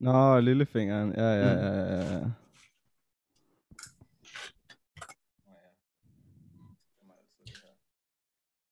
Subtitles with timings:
[0.00, 1.12] Nå, lillefingeren.
[1.16, 2.30] Ja, ja, ja, ja, ja.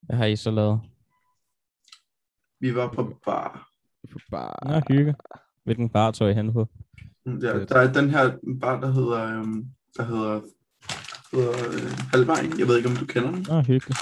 [0.01, 0.81] Hvad har I så lavet?
[2.61, 3.71] Vi var på bar.
[4.13, 4.81] For bare...
[4.81, 5.15] Nå, hygge.
[5.65, 6.69] Hvilken bar tog I hen på?
[7.27, 7.69] Ja, Fedt.
[7.69, 9.67] der er den her bar, der hedder, øhm,
[9.97, 10.41] der hedder,
[11.33, 12.59] hedder øh, Halvvejen.
[12.59, 13.47] Jeg ved ikke, om du kender den.
[13.49, 13.95] Nå, hygge.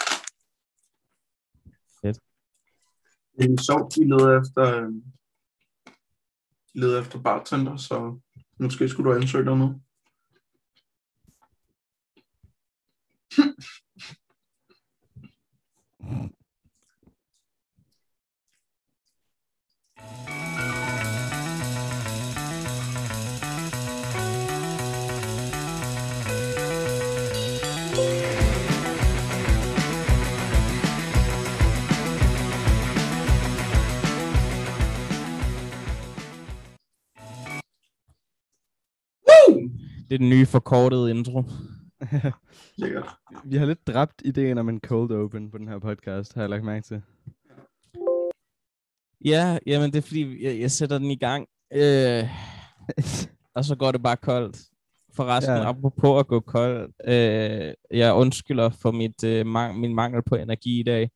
[3.39, 5.03] Det er sjovt, de leder efter, øhm,
[6.75, 8.21] leder efter bartender, så
[8.61, 9.81] måske skulle du ansøge dig nu.
[40.09, 41.43] Det er den nye forkortede intro.
[42.77, 43.09] Lækkert.
[43.45, 46.51] Vi har lidt dræbt ideen om en cold open på den her podcast, har jeg
[46.51, 47.03] lagt mærke til.
[49.25, 52.25] Ja, jamen det er fordi, jeg, jeg sætter den i gang, øh,
[53.57, 54.59] og så går det bare koldt.
[55.15, 55.69] Forresten, Ja.
[55.69, 60.81] apropos at gå kold, øh, jeg undskylder for mit, øh, mang- min mangel på energi
[60.81, 61.11] i dag.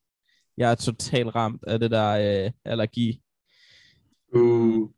[0.57, 3.21] Jeg er totalt ramt af det der øh, allergi.
[4.35, 4.89] Uh,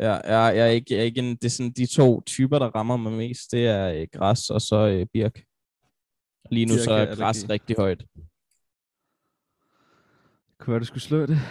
[0.00, 2.58] Ja, jeg, jeg er ikke, jeg er ikke en, det er sådan de to typer,
[2.58, 3.52] der rammer mig mest.
[3.52, 5.40] Det er øh, græs og så øh, birk.
[6.50, 8.04] Lige nu så er græs rigtig højt.
[10.58, 11.38] Kunne være, du skulle slå det.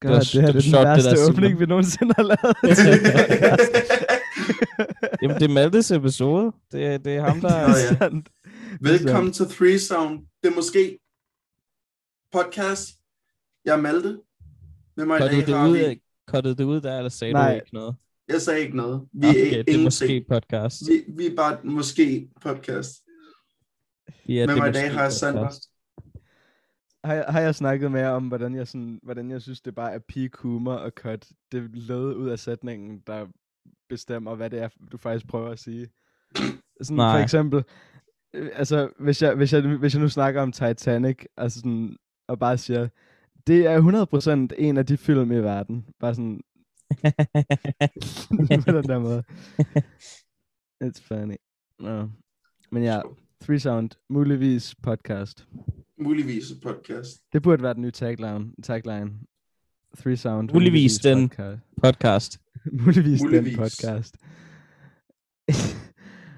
[0.00, 2.14] God, var- det, her det det er den sjovt, det værste der, åbning, vi nogensinde
[2.16, 2.56] har lavet.
[5.22, 6.52] Jamen, det er Maltes episode.
[6.72, 7.60] Det, det er ham, der...
[7.68, 7.96] Nå, ja.
[7.96, 8.28] Sandt.
[8.80, 10.26] Velkommen til Three Sound.
[10.42, 10.98] Det er måske
[12.32, 12.88] podcast.
[13.64, 14.18] Jeg er Malte.
[15.06, 16.02] Kottede dag det, har ud, vi...
[16.26, 17.50] kottede det ud der, eller sagde Nej.
[17.50, 17.96] du ikke noget?
[18.28, 19.08] Jeg sagde ikke noget.
[19.12, 19.84] Vi okay, er det er ingenting.
[19.84, 20.82] måske podcast.
[20.88, 23.02] Vi, vi er bare måske podcast.
[24.28, 25.62] Ja, det er i dag har jeg podcast.
[27.04, 29.74] Har, jeg- har jeg snakket med jer om, hvordan jeg, sådan, hvordan jeg synes, det
[29.74, 33.26] bare er peak humor og cut det lød ud af sætningen, der
[33.88, 35.88] bestemmer, hvad det er, du faktisk prøver at sige.
[36.36, 36.56] Sådan
[36.86, 37.22] for Nej.
[37.22, 37.64] eksempel,
[38.34, 41.96] øh, altså hvis jeg, hvis, jeg, hvis jeg nu snakker om Titanic, altså sådan,
[42.28, 42.88] og bare siger,
[43.46, 45.84] det er 100% en af de film i verden.
[46.00, 46.40] Bare sådan,
[48.66, 49.22] på den der måde.
[50.84, 51.36] It's funny.
[51.80, 52.06] No.
[52.72, 53.00] Men ja,
[53.44, 55.46] Three Sound, muligvis podcast.
[56.00, 57.22] Muligvis podcast.
[57.32, 58.52] Det burde være den nye tagline.
[58.62, 59.10] tagline.
[59.98, 60.50] Three Sound.
[60.52, 61.60] Muligvis den Podcast.
[61.82, 62.40] podcast.
[62.72, 63.52] muligvis, Muligvis.
[63.52, 64.16] den podcast.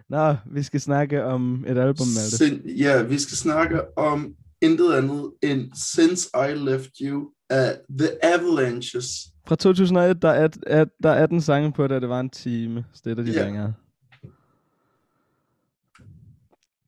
[0.08, 2.36] Nå, vi skal snakke om et album, Malte.
[2.36, 8.08] Sin, ja, vi skal snakke om intet andet end Since I Left You af The
[8.24, 9.06] Avalanches.
[9.48, 12.30] Fra 2001, der er, er, der er 18 sange på det, og det var en
[12.30, 12.84] time.
[13.06, 13.44] Er der, de Ja.
[13.44, 13.74] længere.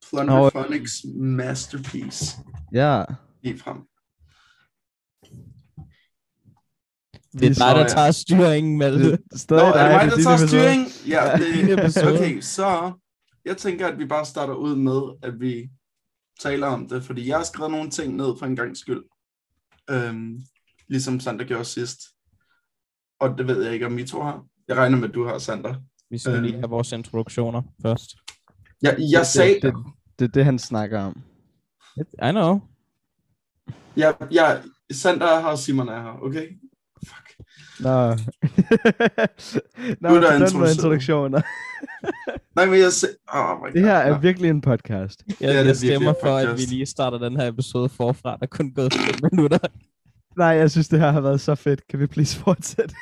[0.03, 2.37] Thunderphonics masterpiece.
[2.73, 3.03] Ja.
[3.43, 3.77] Lige frem.
[7.33, 7.87] Det er Så, der ja.
[7.89, 9.05] tager styringen, Malte.
[9.13, 10.49] Det er stadig Nå, er det mig, er der tager episode.
[10.49, 10.87] styring?
[11.09, 12.15] Ja, det, episode.
[12.15, 12.93] okay, så
[13.45, 15.71] jeg tænker, at vi bare starter ud med, at vi
[16.41, 19.05] taler om det, fordi jeg har skrevet nogle ting ned for en gang skyld.
[19.91, 20.41] Øhm,
[20.89, 22.01] ligesom Sander gjorde sidst.
[23.21, 24.45] Og det ved jeg ikke, om I to har.
[24.69, 25.75] Jeg regner med, at du har, Sander.
[26.11, 28.17] Vi skal lige have vores introduktioner først.
[28.83, 29.75] Jeg, jeg sagde, det,
[30.19, 31.23] det er det, han snakker om.
[31.97, 32.61] I know.
[33.97, 34.63] jeg, jeg,
[34.93, 36.59] Sander har Simon er her, okay?
[37.81, 38.09] Nå.
[38.09, 38.15] Nå,
[40.11, 40.75] Nu er der på den introduceret.
[40.75, 41.41] introduktioner.
[42.57, 43.15] Nej, men jeg sagde...
[43.35, 44.21] Oh my Det her er God.
[44.21, 45.23] virkelig en podcast.
[45.41, 48.31] Jeg, det er jeg stemmer for, at vi lige starter den her episode forfra.
[48.31, 49.59] Der er kun gået 5 minutter.
[50.37, 51.87] Nej, jeg synes, det her har været så fedt.
[51.89, 52.95] Kan vi please fortsætte?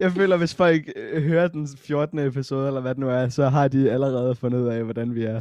[0.00, 2.18] jeg føler, hvis folk øh, hører den 14.
[2.18, 5.24] episode, eller hvad det nu er, så har de allerede fundet ud af, hvordan vi
[5.24, 5.40] er.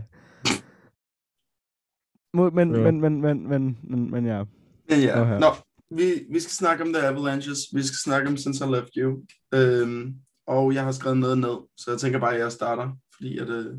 [2.34, 2.82] Men, Ja.
[2.82, 4.44] men, men, men, men, men, men ja.
[4.90, 5.40] Ja, ja.
[5.40, 5.48] Nå,
[5.92, 7.60] vi, vi skal snakke om The Avalanches.
[7.74, 9.24] Vi skal snakke om Since I Left You.
[9.54, 10.14] Øhm,
[10.48, 13.50] og jeg har skrevet noget ned, så jeg tænker bare, at jeg starter, fordi at,
[13.50, 13.76] øh,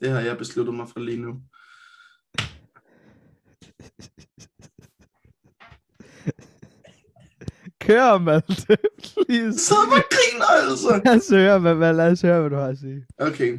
[0.00, 1.40] det har jeg besluttet mig for lige nu.
[7.80, 8.76] Kør, Malte.
[9.02, 9.58] Please.
[9.58, 11.00] Så bare griner altså.
[11.04, 13.06] Lad os høre, hvad, hvad, lad os høre, hvad du har at sige.
[13.18, 13.58] Okay,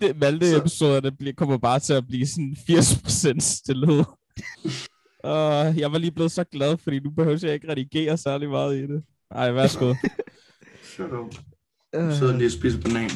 [0.00, 4.04] Det, Malte Så- episoderne bliver, kommer bare til at blive sådan 80% stillhed.
[5.24, 8.76] Og jeg var lige blevet så glad, fordi nu behøver jeg ikke redigere særlig meget
[8.76, 9.04] i det.
[9.30, 9.94] Ej, værsgo.
[10.82, 11.34] shut up.
[11.96, 13.10] Uh, Jeg sidder lige og spiser banan.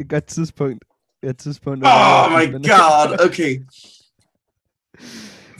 [0.00, 0.84] et godt tidspunkt.
[1.22, 1.84] Et tidspunkt.
[1.86, 3.60] Oh my god, okay.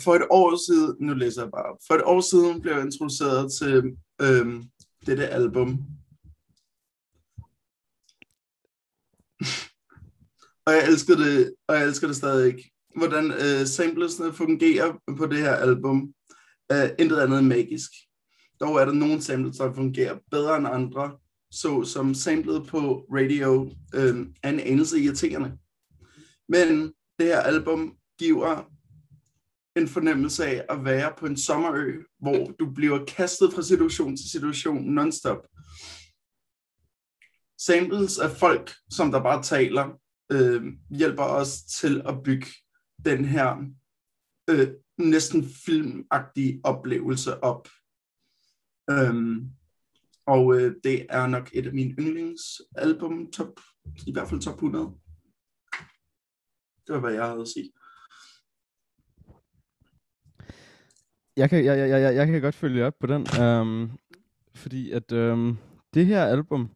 [0.04, 3.52] for et år siden, nu læser jeg bare, for et år siden blev jeg introduceret
[3.52, 4.64] til øhm,
[5.06, 5.68] dette album.
[10.66, 12.73] og jeg elsker det, og jeg elsker det stadig ikke.
[12.96, 16.14] Hvordan øh, samplesne fungerer på det her album,
[16.68, 17.90] er intet andet end magisk.
[18.60, 21.18] Dog er der nogle samples, der fungerer bedre end andre,
[21.50, 25.58] så som samlet på radio øh, er en anelse irriterende.
[26.48, 28.70] Men det her album giver
[29.76, 34.30] en fornemmelse af at være på en sommerø, hvor du bliver kastet fra situation til
[34.30, 35.46] situation nonstop.
[37.58, 40.00] Samples af folk, som der bare taler,
[40.32, 42.46] øh, hjælper os til at bygge
[43.04, 43.64] den her
[44.50, 44.68] øh,
[44.98, 47.68] næsten filmagtige oplevelse op.
[48.90, 49.50] Øhm,
[50.26, 53.60] og øh, det er nok et af mine yndlingsalbum, top,
[54.06, 54.94] i hvert fald top 100.
[56.86, 57.72] Det var, hvad jeg havde at sige.
[61.36, 63.90] Jeg kan, jeg, jeg, jeg, jeg kan godt følge op på den, øhm,
[64.54, 65.56] fordi at øhm,
[65.94, 66.70] det her album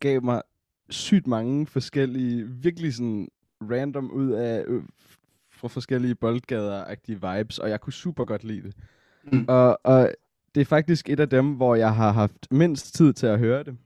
[0.00, 0.42] gav mig
[0.90, 3.28] sygt mange forskellige, virkelig sådan
[3.62, 4.84] random ud af øh,
[5.68, 8.74] fra forskellige boldgader-agtige vibes, og jeg kunne super godt lide det.
[9.32, 9.44] Mm.
[9.48, 10.10] Og, og
[10.54, 13.64] det er faktisk et af dem, hvor jeg har haft mindst tid til at høre
[13.64, 13.76] det.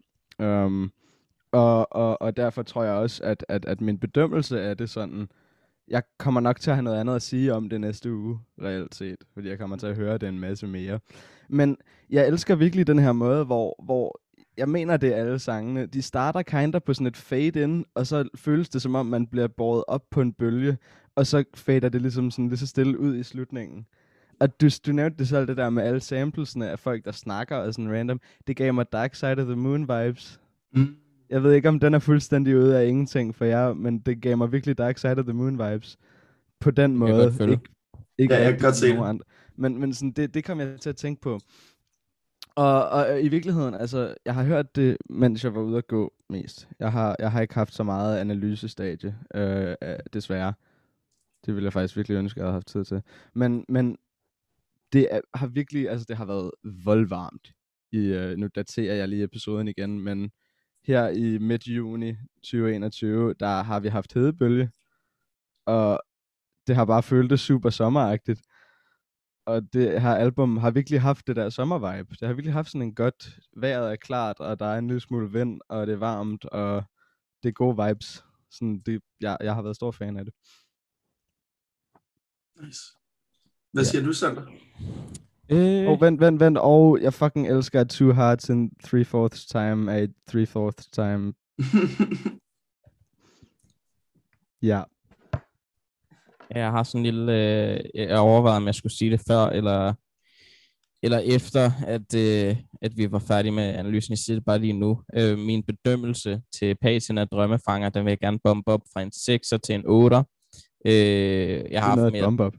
[0.46, 0.92] Um,
[1.52, 5.28] og, og, og derfor tror jeg også, at, at, at min bedømmelse af det sådan,
[5.88, 8.94] jeg kommer nok til at have noget andet at sige om det næste uge, reelt
[8.94, 11.00] set, fordi jeg kommer til at høre det en masse mere.
[11.48, 11.76] Men
[12.10, 14.20] jeg elsker virkelig den her måde, hvor, hvor
[14.56, 15.86] jeg mener, det er alle sangene.
[15.86, 19.26] De starter kinda på sådan et fade in, og så føles det som om, man
[19.26, 20.78] bliver båret op på en bølge,
[21.14, 23.86] og så fader det ligesom sådan lige så stille ud i slutningen.
[24.40, 27.56] Og du, du nævnte det selv, det der med alle samplesene af folk, der snakker
[27.56, 28.20] og sådan random.
[28.46, 30.40] Det gav mig Dark Side of the Moon vibes.
[30.74, 30.94] Mm.
[31.30, 34.36] Jeg ved ikke, om den er fuldstændig ude af ingenting for jer, men det gav
[34.36, 35.98] mig virkelig Dark Side of the Moon vibes.
[36.60, 37.32] På den Jeg måde.
[37.32, 37.52] følge.
[37.52, 37.62] Ikke,
[38.18, 39.22] ikke Ja, jeg kan godt se det.
[39.56, 41.40] Men, men sådan, det, det kom jeg til at tænke på.
[42.56, 46.12] Og, og i virkeligheden, altså, jeg har hørt det, mens jeg var ude at gå
[46.30, 46.68] mest.
[46.78, 49.76] Jeg har, jeg har ikke haft så meget analysestadie, øh,
[50.12, 50.54] desværre.
[51.46, 53.02] Det ville jeg faktisk virkelig ønske, at jeg havde haft tid til.
[53.34, 53.96] Men, men
[54.92, 56.50] det er, har virkelig, altså det har været
[56.84, 57.52] voldvarmt.
[57.92, 60.30] I, øh, nu daterer jeg lige episoden igen, men
[60.86, 64.70] her i midt juni 2021, der har vi haft hedebølge,
[65.66, 66.00] og
[66.66, 68.42] det har bare føltes super sommeragtigt.
[69.50, 72.16] Og det her album har virkelig haft det der sommervibe.
[72.20, 75.00] Det har virkelig haft sådan en godt, vejret er klart, og der er en lille
[75.00, 76.84] smule vind, og det er varmt, og
[77.42, 78.24] det er gode vibes.
[78.50, 80.34] Sådan, det, jeg, jeg har været stor fan af det.
[82.66, 82.80] Nice.
[83.72, 83.88] Hvad Ja.
[83.90, 84.42] siger du, Sander?
[85.52, 89.92] Øh, Og vent, vent, vent, og jeg fucking elsker Two Hearts in Three Fourths Time
[89.92, 91.32] af Three Fourths Time.
[94.62, 94.82] Ja.
[96.54, 97.32] Jeg har sådan en lille...
[97.32, 99.94] Øh, jeg overvejede, om jeg skulle sige det før, eller,
[101.02, 104.12] eller efter, at, øh, at vi var færdige med analysen.
[104.12, 105.02] Jeg siger det bare lige nu.
[105.16, 109.12] Øh, min bedømmelse til Patien af Drømmefanger, den vil jeg gerne bombe op fra en
[109.14, 110.22] 6'er til en 8'er.
[110.86, 112.54] Øh, jeg har haft mere, bump up.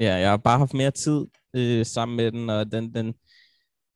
[0.00, 1.26] Ja, jeg har bare haft mere tid
[1.56, 3.06] øh, sammen med den, og den, den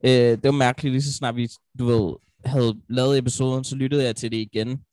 [0.04, 1.48] øh, det var mærkeligt, lige så snart vi,
[1.78, 4.84] du ved, havde lavet episoden, så lyttede jeg til det igen,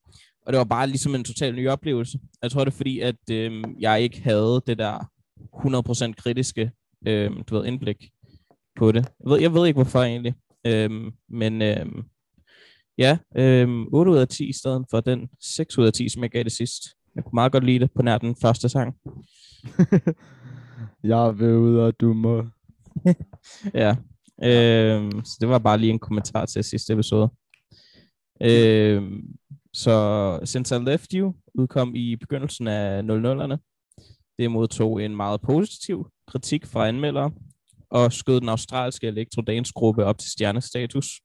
[0.46, 2.20] og det var bare ligesom en total ny oplevelse.
[2.42, 5.10] Jeg tror, det er fordi, at øh, jeg ikke havde det der
[6.10, 6.72] 100% kritiske,
[7.08, 8.10] øh, du ved, indblik
[8.76, 9.06] på det.
[9.24, 10.34] Jeg ved, jeg ved ikke, hvorfor egentlig,
[10.68, 11.86] øh, men øh,
[12.98, 16.24] ja, øh, 8 ud af 10 i stedet for den 6 ud af 10, som
[16.24, 16.84] jeg gav det sidst.
[17.16, 18.96] Jeg kunne meget godt lide det på nær den første sang.
[21.04, 22.46] jeg vil ud, og du må.
[23.74, 23.96] Ja,
[24.44, 27.30] øh, så det var bare lige en kommentar til sidste episode.
[28.42, 29.04] Øh,
[29.74, 33.58] så Since I Left You udkom i begyndelsen af 00'erne.
[34.40, 37.32] Det modtog en meget positiv kritik fra anmeldere,
[37.90, 41.22] og skød den australske elektrodance-gruppe op til stjernestatus.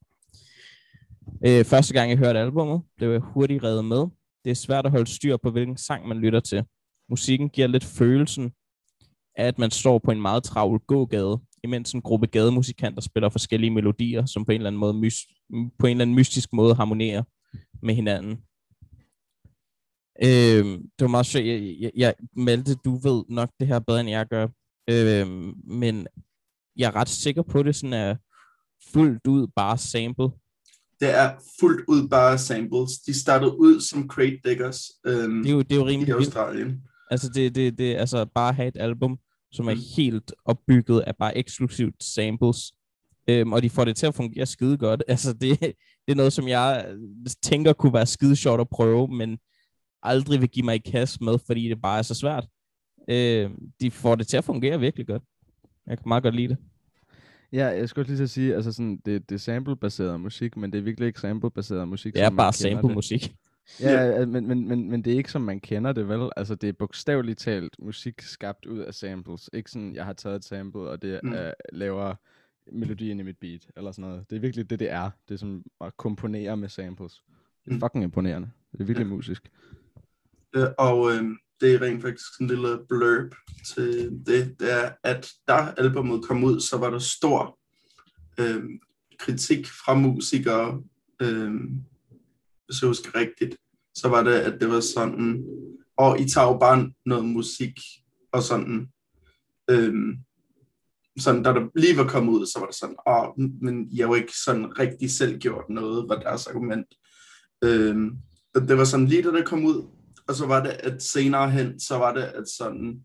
[1.47, 4.07] Øh, første gang jeg hørte albumet, blev jeg hurtigt revet med.
[4.45, 6.65] Det er svært at holde styr på, hvilken sang man lytter til.
[7.11, 8.53] Musikken giver lidt følelsen
[9.37, 13.71] af, at man står på en meget travl gågade, imens en gruppe gademusikanter spiller forskellige
[13.71, 15.49] melodier, som på en eller anden, måde mys-
[15.79, 17.23] på en eller anden mystisk måde harmonerer
[17.85, 18.37] med hinanden.
[20.23, 21.47] Øh, det var meget sjovt.
[21.47, 24.47] Jeg, jeg, jeg, Malte, du ved nok det her bedre, end jeg gør.
[24.91, 25.29] Øh,
[25.67, 26.07] men
[26.77, 28.17] jeg er ret sikker på, at det sådan er
[28.93, 30.29] fuldt ud bare sample.
[31.01, 32.99] Det er fuldt ud bare samples.
[33.07, 36.15] De startede ud som crate diggers øhm, Det er jo, det er jo i rimelig
[36.15, 36.27] vildt.
[36.27, 36.83] Australien.
[37.11, 39.19] Altså, det, det, det, altså bare have et album,
[39.53, 39.81] som er Mm.
[39.97, 42.73] helt opbygget af bare eksklusivt samples.
[43.29, 45.03] Øhm, og de får det til at fungere skide godt.
[45.09, 46.99] Altså, det, det er noget, som jeg øh,
[47.43, 49.39] tænker kunne være skide sjovt at prøve, men
[50.03, 52.47] aldrig vil give mig i kast med, fordi det bare er så svært.
[53.09, 55.23] Øhm, de får det til at fungere virkelig godt.
[55.87, 56.57] Jeg kan meget godt lide det.
[57.53, 60.73] Ja, jeg skulle også lige at sige, altså sådan, det, det er sample-baseret musik, men
[60.73, 63.35] det er virkelig ikke sample-baseret musik, Det er bare sample-musik.
[63.81, 66.31] Ja, men, men, men, men det er ikke som man kender det, vel?
[66.37, 69.51] Altså, det er bogstaveligt talt musik skabt ud af samples.
[69.53, 71.33] Ikke sådan, jeg har taget et sample, og det mm.
[71.33, 71.39] uh,
[71.73, 72.15] laver
[72.73, 74.31] melodien i mit beat, eller sådan noget.
[74.31, 75.11] Det er virkelig det, det er.
[75.29, 77.23] Det er som at komponere med samples.
[77.65, 77.81] Det er Mm.
[77.81, 78.51] fucking imponerende.
[78.73, 79.15] Det er virkelig Ja.
[79.15, 79.51] musisk.
[80.57, 81.25] Øh, og øh,
[81.61, 83.35] det er rent faktisk en lille blurb
[83.75, 87.59] til det, det er, at da albumet kom ud, så var der stor
[88.41, 88.65] øh,
[89.19, 90.83] kritik fra musikere,
[91.23, 91.55] øh,
[92.67, 93.57] hvis jeg husker rigtigt,
[93.95, 95.45] så var det, at det var sådan,
[95.97, 97.79] og I tager jo bare noget musik,
[98.33, 98.89] og sådan,
[99.71, 99.95] øh,
[101.19, 103.27] sådan, da der lige var kommet ud, så var det sådan, åh,
[103.63, 106.87] men I har jo ikke sådan rigtig selv gjort noget, var deres argument.
[107.65, 107.97] Øh,
[108.55, 109.89] det var sådan lige da det kom ud,
[110.29, 113.05] og så var det, at senere hen, så var det, at sådan,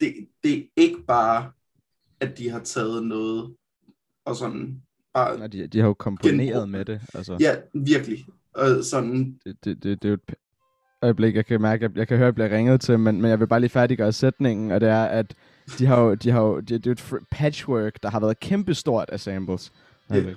[0.00, 1.50] det, det er ikke bare,
[2.20, 3.54] at de har taget noget,
[4.24, 4.82] og sådan,
[5.14, 6.68] bare, Nå, de, de har jo komponeret Genbrug.
[6.68, 7.00] med det.
[7.14, 10.34] Altså, ja, virkelig, og sådan, det, det, det, det er jo et
[11.02, 13.30] øjeblik, jeg kan mærke, jeg, jeg kan høre, at jeg bliver ringet til, men, men
[13.30, 15.34] jeg vil bare lige færdiggøre sætningen, og det er, at
[15.78, 18.20] de har jo, de har jo, det, det er jo et fr- patchwork, der har
[18.20, 19.72] været kæmpestort af samples.
[20.10, 20.14] Ja.
[20.14, 20.36] Øjeblik.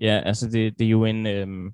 [0.00, 1.26] Ja, altså det, det er jo en...
[1.26, 1.72] Øhm,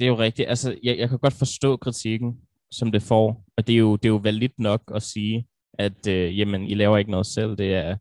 [0.00, 0.48] det er jo rigtigt.
[0.48, 3.44] Altså, jeg, jeg kan godt forstå kritikken, som det får.
[3.56, 5.46] Og det er jo, det er jo validt nok at sige,
[5.78, 7.56] at øh, jamen, I laver ikke noget selv.
[7.56, 7.96] Det er,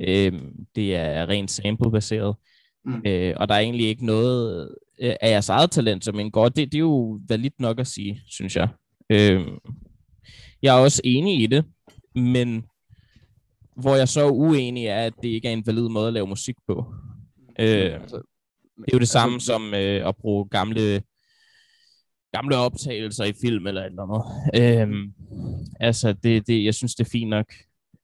[0.00, 0.32] øh,
[0.74, 2.36] det er rent sample-baseret.
[2.84, 3.02] Mm.
[3.06, 4.68] Øh, og der er egentlig ikke noget
[5.00, 6.48] øh, af jeres eget talent, som indgår.
[6.48, 8.68] Det, det er jo validt nok at sige, synes jeg.
[9.10, 9.46] Øh,
[10.62, 11.64] jeg er også enig i det,
[12.14, 12.64] men
[13.76, 16.26] hvor jeg så er uenig er, at det ikke er en valid måde at lave
[16.26, 16.94] musik på.
[17.58, 18.16] Øh, Altså,
[18.76, 21.02] det er jo det samme som øh, at bruge gamle
[22.32, 24.02] gamle optagelser i film eller et eller
[24.54, 24.82] andet.
[24.82, 25.12] Øhm,
[25.80, 27.46] altså, det, det, jeg synes, det er fint nok.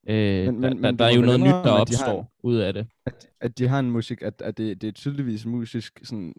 [0.08, 2.32] Øh, Men- men, der, men der, er jo noget nyt, der at de har opstår
[2.42, 2.86] ud af det.
[3.06, 6.34] at, at de har en musik, at, at det, det er tydeligvis musisk sådan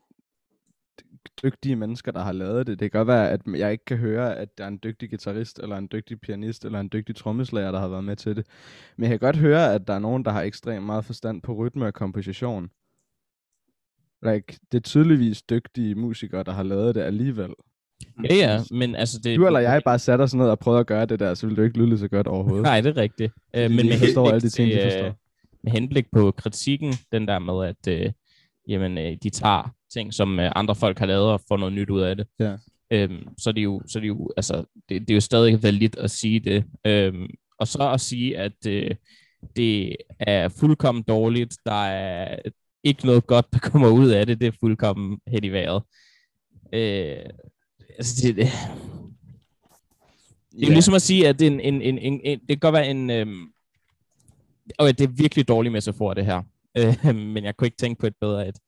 [1.44, 2.79] dygtige mennesker, der har lavet det.
[2.79, 5.60] Det kan godt være, at jeg ikke kan høre, at der er en dygtig guitarist,
[5.60, 8.46] eller en dygtig pianist, eller en dygtig trommeslager, der har været med til det.
[8.98, 11.53] Men jeg kan godt høre, at der er nogen, der har ekstremt meget forstand på
[11.53, 12.70] rytme og komposition.
[14.24, 17.53] Like, det er tydeligvis dygtige musikere, der har lavet det alligevel.
[18.29, 19.38] Ja, ja, men altså det...
[19.38, 21.55] Du eller jeg bare satte os ned og prøvede at gøre det der, så ville
[21.55, 22.63] det jo ikke lyde så godt overhovedet.
[22.63, 23.34] Nej, det er rigtigt.
[23.55, 25.05] Øh, men de med forstår alle de ting, de til, forstår.
[25.05, 25.13] øh,
[25.63, 28.12] med henblik på kritikken, den der med, at øh,
[28.67, 31.89] jamen, øh, de tager ting, som øh, andre folk har lavet, og får noget nyt
[31.89, 32.27] ud af det.
[32.39, 32.56] Ja.
[32.92, 35.63] Øhm, så er det jo, så er det jo, altså, det, det er jo stadig
[35.63, 36.65] validt at sige det.
[36.86, 37.27] Øhm,
[37.60, 38.96] og så at sige, at øh,
[39.56, 42.39] det er fuldkommen dårligt, der er
[42.84, 45.84] ikke noget godt, der kommer ud af det, det er fuldkommen hen i vejret.
[46.74, 47.30] Øh,
[47.98, 48.48] altså, det, det,
[50.51, 52.48] det er jo ligesom at sige, at det, er en, en, en, en, en, det
[52.48, 53.10] kan godt være en...
[53.10, 53.51] Øhm,
[54.80, 56.44] okay, det er virkelig dårlig metafor, det her.
[56.77, 58.60] Øh, men jeg kunne ikke tænke på et bedre et.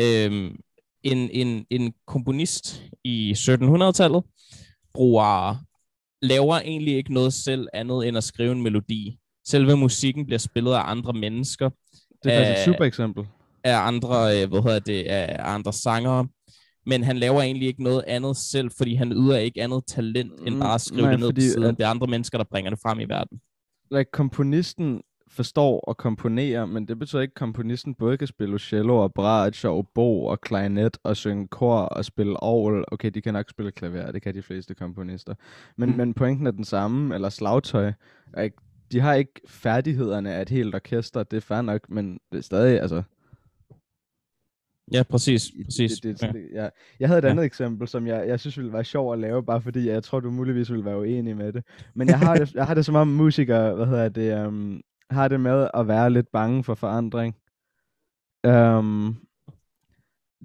[0.00, 0.56] Øhm,
[1.02, 4.22] en, en, en komponist i 1700-tallet
[4.94, 5.56] bruger,
[6.22, 9.18] laver egentlig ikke noget selv andet end at skrive en melodi.
[9.46, 11.68] Selve musikken bliver spillet af andre mennesker,
[12.24, 13.24] Det er faktisk et Øh, super eksempel.
[13.64, 16.28] af andre, øh, hvad hedder det, af andre sangere.
[16.86, 20.54] Men han laver egentlig ikke noget andet selv, fordi han yder ikke andet talent, end
[20.54, 21.62] Mm, bare at skrive nej, det ned på fordi siden.
[21.64, 23.40] at- Det er andre mennesker, der bringer det frem i verden.
[23.90, 25.00] like, komponisten
[25.34, 29.66] forstår at komponere, men det betyder ikke, at komponisten både kan spille cello og bratsch
[29.66, 32.84] og obo og klarinet og synge kor og spille orgel.
[32.92, 35.34] Okay, de kan nok spille klaver, det kan de fleste komponister.
[35.76, 35.96] Men, Mm.
[35.96, 37.92] men pointen er den samme, eller slagtøj.
[38.38, 38.56] Like,
[38.92, 42.42] de har ikke færdighederne af et helt orkester, det er fair nok, men det er
[42.42, 43.02] stadig, altså...
[44.92, 45.52] Ja, præcis.
[45.64, 45.92] præcis.
[46.00, 46.68] Det, det, det, ja.
[47.00, 47.28] Jeg havde et Ja.
[47.30, 50.20] andet eksempel, som jeg, jeg synes ville være sjov at lave, bare fordi jeg tror,
[50.20, 51.64] du muligvis ville være uenig med det.
[51.94, 55.28] Men jeg har det, jeg har det som om musikere, hvad hedder det, um, har
[55.28, 57.36] det med at være lidt bange for forandring.
[58.48, 59.26] Um,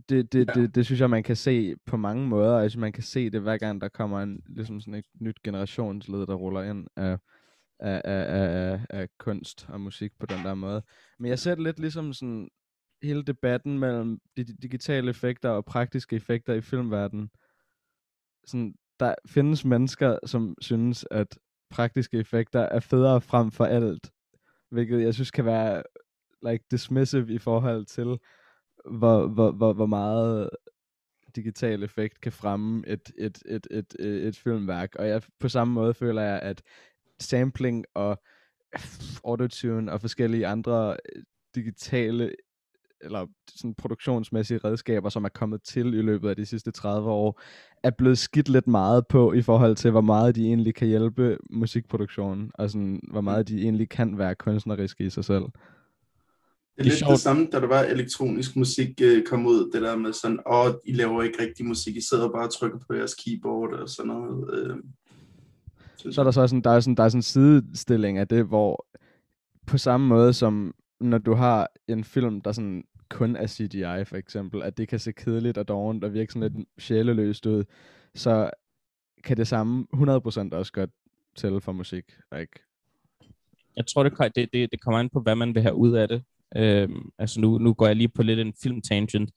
[0.10, 0.54] det, det, Ja.
[0.54, 2.58] det, det synes jeg, man kan se på mange måder.
[2.60, 6.28] Altså, man kan se det, hver gang der kommer en, ligesom sådan et nyt generationsled,
[6.28, 7.18] der ruller ind af,
[7.80, 10.82] af, af, af, af, af kunst og musik på den der måde.
[11.20, 12.50] Men jeg ser det lidt ligesom sådan
[13.04, 17.30] hele debatten mellem de de digitale effekter og praktiske effekter i filmverdenen.
[18.46, 21.40] Sådan, der findes mennesker, som synes, at
[21.70, 24.12] praktiske effekter er federe frem for alt.
[24.72, 25.84] Hvilket jeg synes kan være
[26.50, 28.20] like dismissive i forhold til,
[28.98, 30.50] hvor, hvor, hvor, hvor meget
[31.36, 34.96] digital effekt kan fremme et, et, et, et, et, et filmværk.
[34.96, 36.62] Og jeg, på samme måde føler jeg, at
[37.20, 38.22] sampling og
[39.24, 41.24] autotune og forskellige andre øh,
[41.56, 42.36] digitale
[43.02, 43.26] eller
[43.56, 47.42] sådan produktionsmæssige redskaber, som er kommet til i løbet af de sidste 30 år,
[47.84, 51.38] er blevet skidt lidt meget på i forhold til, hvor meget de egentlig kan hjælpe
[51.50, 55.44] musikproduktionen, og sådan, hvor meget de egentlig kan være kunstneriske i sig selv.
[55.44, 59.82] Det er, det lidt det samme, da der var elektronisk musik øh, kom ud, det
[59.82, 62.80] der med sådan, åh, oh, I laver ikke rigtig musik, I sidder bare og trykker
[62.88, 64.54] på jeres keyboard og sådan noget.
[64.54, 64.78] Øh,
[66.14, 68.46] så er der så sådan, der er sådan, der er sådan en sidestilling af det,
[68.46, 68.86] hvor
[69.68, 74.16] på samme måde som når du har en film, der sådan kun er CGI for
[74.16, 77.64] eksempel, at det kan se kedeligt og dårligt og virke sådan lidt sjæleløst ud,
[78.16, 78.50] så
[79.24, 80.90] kan det samme 100% også godt
[81.36, 82.04] tælle for musik.
[82.32, 82.52] Like.
[83.76, 86.08] Jeg tror, det, det, det, det kommer an på, hvad man vil have ud af
[86.08, 86.24] det.
[86.56, 89.32] Øhm, altså nu, nu går jeg lige på lidt en film-tangent.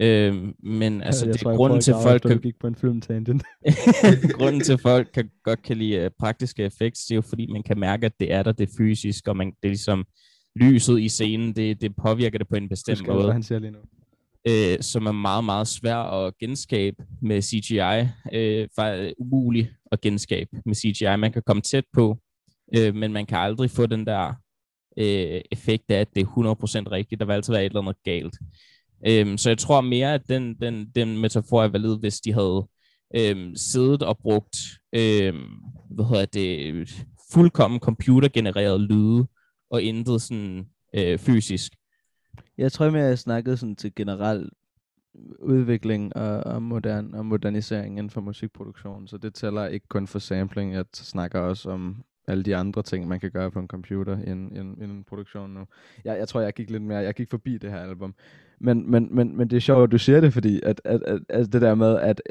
[0.00, 2.38] Øhm, men altså, jeg det er grunden til, folk kan...
[2.38, 3.42] gik på en film-tangent.
[4.38, 7.62] grunden til, folk kan, godt kan lide uh, praktiske effekter, det er jo fordi, man
[7.62, 10.04] kan mærke, at det er der, det er fysisk, og man, det er ligesom
[10.56, 13.32] lyset i scenen, det, det påvirker det på en bestemt Husk, måde.
[13.32, 13.78] han siger lige nu.
[14.48, 18.08] Øh, som er meget, meget svær at genskabe med CGI.
[18.32, 21.16] Øh, faktisk umuligt at genskabe med CGI.
[21.16, 22.18] Man kan komme tæt på,
[22.76, 24.34] øh, men man kan aldrig få den der
[24.98, 27.18] øh, effekt af, at det er 100% rigtigt.
[27.18, 28.34] Der vil altid være et eller andet galt.
[29.06, 32.68] Øh, så jeg tror mere, at den, den, den metafor er valid, hvis de havde
[33.16, 34.56] øh, siddet og brugt
[34.92, 35.34] øh,
[35.90, 36.88] hvad hedder det,
[37.32, 39.26] fuldkommen computergenereret lyde,
[39.70, 41.72] og intet sådan øh, fysisk.
[42.58, 44.50] Jeg tror mere, jeg snakkede sådan til generel
[45.38, 50.18] udvikling og, og, modern, og modernisering inden for musikproduktion, så det tæller ikke kun for
[50.18, 54.18] sampling, jeg snakker også om alle de andre ting, man kan gøre på en computer
[54.18, 55.66] i en, i en, i en produktion nu.
[56.04, 58.14] Jeg, jeg tror, jeg gik lidt mere, jeg gik forbi det her album.
[58.58, 61.20] Men, men, men, men det er sjovt, at du siger det, fordi at, at, at,
[61.28, 62.22] at det der med, at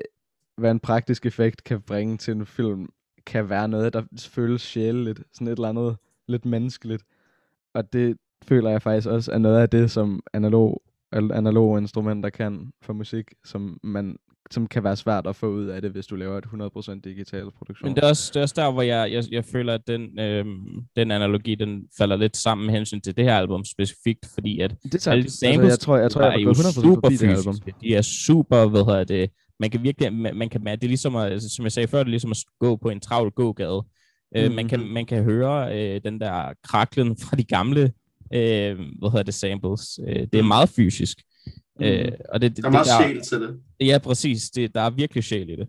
[0.58, 2.90] hvad en praktisk effekt kan bringe til en film,
[3.26, 5.98] kan være noget, der føles sjæleligt, sådan et eller andet
[6.28, 7.04] lidt menneskeligt.
[7.74, 12.72] Og det føler jeg faktisk også er noget af det, som analog, analoge instrumenter kan
[12.82, 14.18] for musik, som man
[14.52, 17.52] som kan være svært at få ud af det, hvis du laver et 100% digital
[17.58, 17.90] produktion.
[17.90, 20.20] Men det er også, det er også der, hvor jeg, jeg, jeg føler, at den,
[20.20, 20.46] øh,
[20.96, 24.76] den analogi, den falder lidt sammen med hensyn til det her album specifikt, fordi at
[24.84, 27.56] det alle altså, jeg tror, jeg, tror, jeg, jeg er 100% super det her album.
[27.82, 31.16] De er super, hvad hedder det, man kan virkelig, man, man kan, det er ligesom,
[31.16, 33.84] at, altså, som jeg sagde før, det er ligesom at gå på en travl gågade.
[34.36, 34.50] Mm-hmm.
[34.50, 37.94] Uh, man, kan, man kan høre øh, den der kraklen fra de gamle,
[38.34, 40.00] øh, hvad hedder det, samples.
[40.00, 40.48] Uh, det er mm.
[40.48, 41.18] meget fysisk.
[41.80, 41.86] Mm.
[41.86, 43.60] Uh, og det, det, der er meget der, sjæl til det.
[43.80, 44.50] Ja, præcis.
[44.50, 45.68] Det, der er virkelig sjæl i det.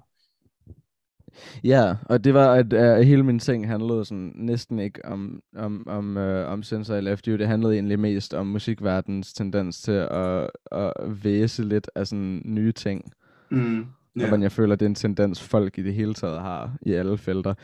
[1.65, 5.89] Ja, og det var, at uh, hele min ting handlede sådan næsten ikke om, om,
[5.89, 7.37] om, uh, om Sensor Left You.
[7.37, 12.73] Det handlede egentlig mest om musikverdens tendens til at, at væse lidt af sådan nye
[12.73, 13.13] ting.
[13.51, 13.87] Mm.
[14.19, 14.33] Yeah.
[14.33, 17.19] Og jeg føler, det er en tendens, folk i det hele taget har i alle
[17.19, 17.55] felter.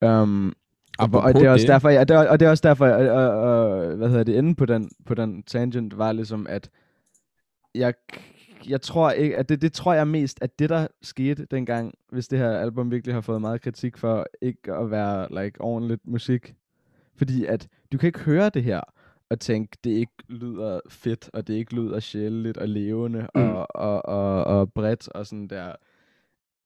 [0.00, 0.54] Um,
[0.98, 1.68] og, og, det er også det.
[1.68, 4.34] derfor, ja, det er, og det er også derfor, og, og, og, hvad hedder det,
[4.34, 6.70] inde på den, på den tangent, var ligesom, at
[7.74, 7.94] jeg,
[8.68, 12.28] jeg tror ikke, at det, det tror jeg mest, at det der skete dengang, hvis
[12.28, 16.54] det her album virkelig har fået meget kritik for ikke at være like ordentligt musik.
[17.16, 18.80] Fordi at du kan ikke høre det her
[19.30, 23.40] og tænke, det ikke lyder fedt, og det ikke lyder sjældent og levende mm.
[23.40, 25.72] og, og, og, og bredt og sådan der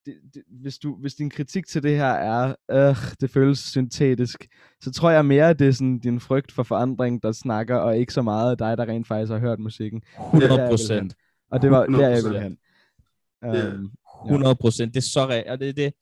[0.07, 4.49] det, det, hvis, du, hvis din kritik til det her er, øh, det føles syntetisk,
[4.81, 7.99] så tror jeg mere, at det er sådan din frygt for forandring, der snakker, og
[7.99, 10.03] ikke så meget dig, der rent faktisk har hørt musikken.
[10.35, 11.15] 100 procent.
[11.51, 12.59] Og det var der, jeg ville hen.
[13.47, 13.93] Um,
[14.27, 14.95] 100 procent.
[14.95, 15.53] Det er så rigtigt.
[15.53, 15.93] Og det, det,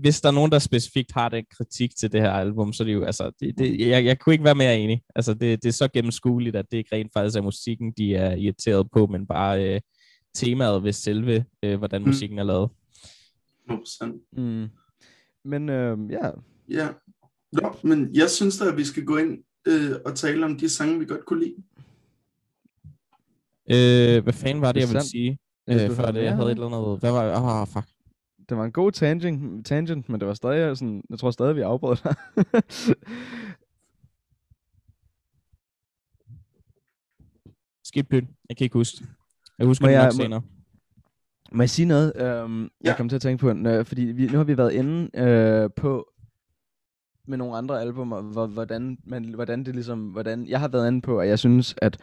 [0.00, 2.84] hvis der er nogen, der specifikt har den kritik til det her album, så er
[2.84, 5.02] det jo, altså, det, det, jeg, jeg kunne ikke være mere enig.
[5.14, 8.36] Altså, det, det er så gennemskueligt, at det ikke rent faktisk er musikken, de er
[8.36, 9.80] irriteret på, men bare øh,
[10.34, 12.06] temaet ved selve, øh, hvordan mm.
[12.06, 12.70] musikken er lavet.
[13.70, 14.40] 100%.
[14.42, 14.68] Mm.
[15.44, 16.30] Men øh, ja.
[16.68, 16.88] Ja.
[17.52, 20.68] Nå, men jeg synes da, at vi skal gå ind øh, og tale om de
[20.68, 21.56] sange, vi godt kunne lide.
[23.70, 25.38] Øh, hvad fanden var det, jeg ville sige?
[25.70, 27.00] Øh, før det, jeg havde et eller andet...
[27.00, 27.36] Hvad var det?
[27.36, 27.86] Oh, fuck.
[28.48, 31.02] Det var en god tangent, tangent men det var stadig sådan...
[31.10, 32.14] Jeg tror stadig, vi afbrød dig.
[37.84, 38.24] Skidt pyt.
[38.48, 39.04] Jeg kan ikke huske.
[39.58, 40.42] Jeg husker det nok senere.
[41.54, 42.68] Må jeg sige noget, øhm, ja.
[42.84, 45.70] jeg kom til at tænke på, øh, fordi vi, nu har vi været inde øh,
[45.76, 46.10] på
[47.28, 51.00] med nogle andre albumer, hvor, hvordan, man, hvordan det ligesom, hvordan jeg har været inde
[51.00, 51.98] på, at jeg synes, at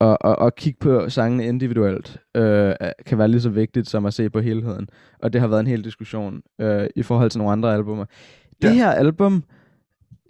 [0.00, 2.74] at, at, at kigge på sangene individuelt øh,
[3.06, 4.88] kan være lige så vigtigt som at se på helheden.
[5.18, 8.04] Og det har været en hel diskussion øh, i forhold til nogle andre albumer.
[8.62, 8.72] Det ja.
[8.72, 9.44] her album,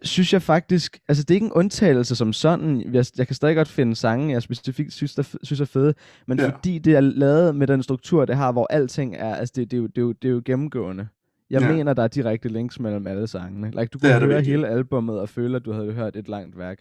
[0.02, 2.94] synes jeg faktisk, altså det er ikke en undtagelse som sådan.
[2.94, 5.94] Jeg, jeg kan stadig godt finde sange, jeg specifikt synes, der, synes er fede,
[6.26, 6.48] men ja.
[6.48, 9.76] fordi det er lavet med den struktur, det har, hvor alting er, altså det, det,
[9.76, 11.08] er, jo, det, er, jo, det er jo gennemgående.
[11.50, 11.72] Jeg ja.
[11.72, 13.70] mener, der er direkte links mellem alle sangene.
[13.70, 16.78] Like, du kunne høre hele albummet og føle, at du havde hørt et langt værk.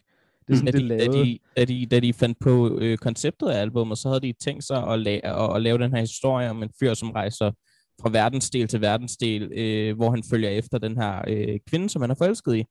[0.47, 1.25] Det er sådan, Da det de, da, lavede.
[1.25, 4.63] de, da, de, da de fandt på øh, konceptet af albumet, så havde de tænkt
[4.63, 7.51] sig at, la- at, at lave den her historie om en fyr, som rejser
[8.01, 12.12] fra verdensdel til verdensdel, øh, hvor han følger efter den her øh, kvinde, som han
[12.12, 12.65] er forelsket i.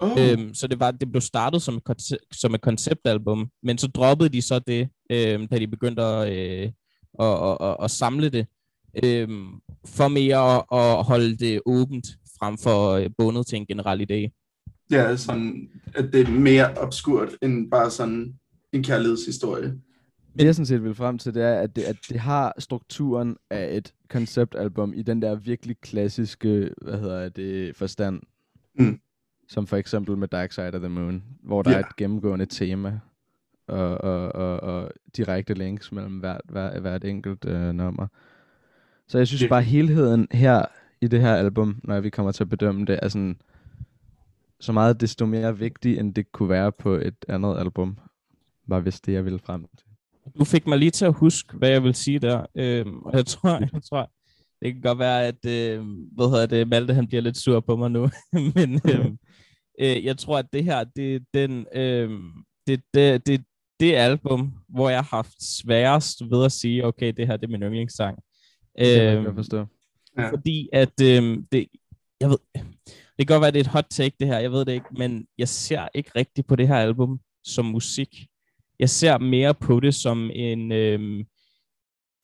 [0.00, 3.78] Oh, Øhm, så det var det blev startet som et, konce- som et konceptalbum, men
[3.78, 6.70] så droppede de så det, øhm, da de begyndte at, øh,
[7.20, 8.46] at, at, at, at samle det,
[9.04, 9.48] øhm,
[9.86, 12.06] for mere at, at holde det åbent
[12.38, 14.30] frem for øh, bundet til en generel idé.
[14.90, 18.34] ja, sådan, at det er mere obskurt end bare sådan
[18.72, 19.74] en kærlighedshistorie.
[20.38, 23.36] Det jeg sådan set vil frem til, det er, at det, at det har strukturen
[23.50, 28.20] af et konceptalbum i den der virkelig klassiske, hvad hedder det, forstand.
[28.78, 29.00] Mm.
[29.48, 31.76] Som for eksempel med Dark Side of the Moon, hvor der Ja.
[31.76, 33.00] er et gennemgående tema
[33.66, 38.06] og, og, og, og direkte links mellem hvert, hver, hvert enkelt øh, nummer.
[39.08, 39.50] Så jeg synes Virkelig.
[39.50, 40.64] bare, helheden her
[41.00, 43.40] i det her album, når vi kommer til at bedømme det, er sådan
[44.60, 47.98] så meget desto mere vigtig, end det kunne være på et andet album.
[48.66, 49.86] Var vist det, jeg ville frem til.
[50.38, 53.26] Du fik mig lige til at huske, hvad jeg vil sige der, øhm, og jeg
[53.26, 54.10] tror, jeg tror,
[54.62, 57.76] det kan godt være, at øh, hvad hedder det, Malte han bliver lidt sur på
[57.76, 58.10] mig nu,
[58.54, 59.18] men øhm,
[59.80, 62.10] øh, jeg tror, at det her, det er den, øh,
[62.66, 63.44] det, det, det,
[63.80, 67.50] det album, hvor jeg har haft sværest ved at sige, okay, det her det er
[67.50, 68.18] min yndlingssang.
[68.78, 69.66] Det kan jeg godt forstå.
[70.18, 70.30] Ja.
[70.30, 71.66] fordi at øhm, det,
[72.20, 72.38] jeg ved,
[73.18, 74.86] det kan godt være, det er et hot take det her, jeg ved det ikke,
[74.98, 78.26] men jeg ser ikke rigtigt på det her album som musik.
[78.78, 81.24] Jeg ser mere på det som en øhm,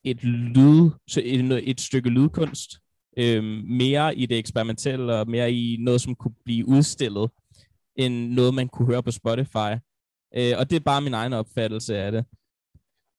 [0.05, 2.71] et lyd, så et, et stykke lydkunst.
[3.19, 7.31] Øhm, mere i det eksperimentelle og mere i noget, som kunne blive udstillet,
[7.97, 9.73] end noget, man kunne høre på Spotify.
[10.37, 12.25] Øh, og det er bare min egen opfattelse af det.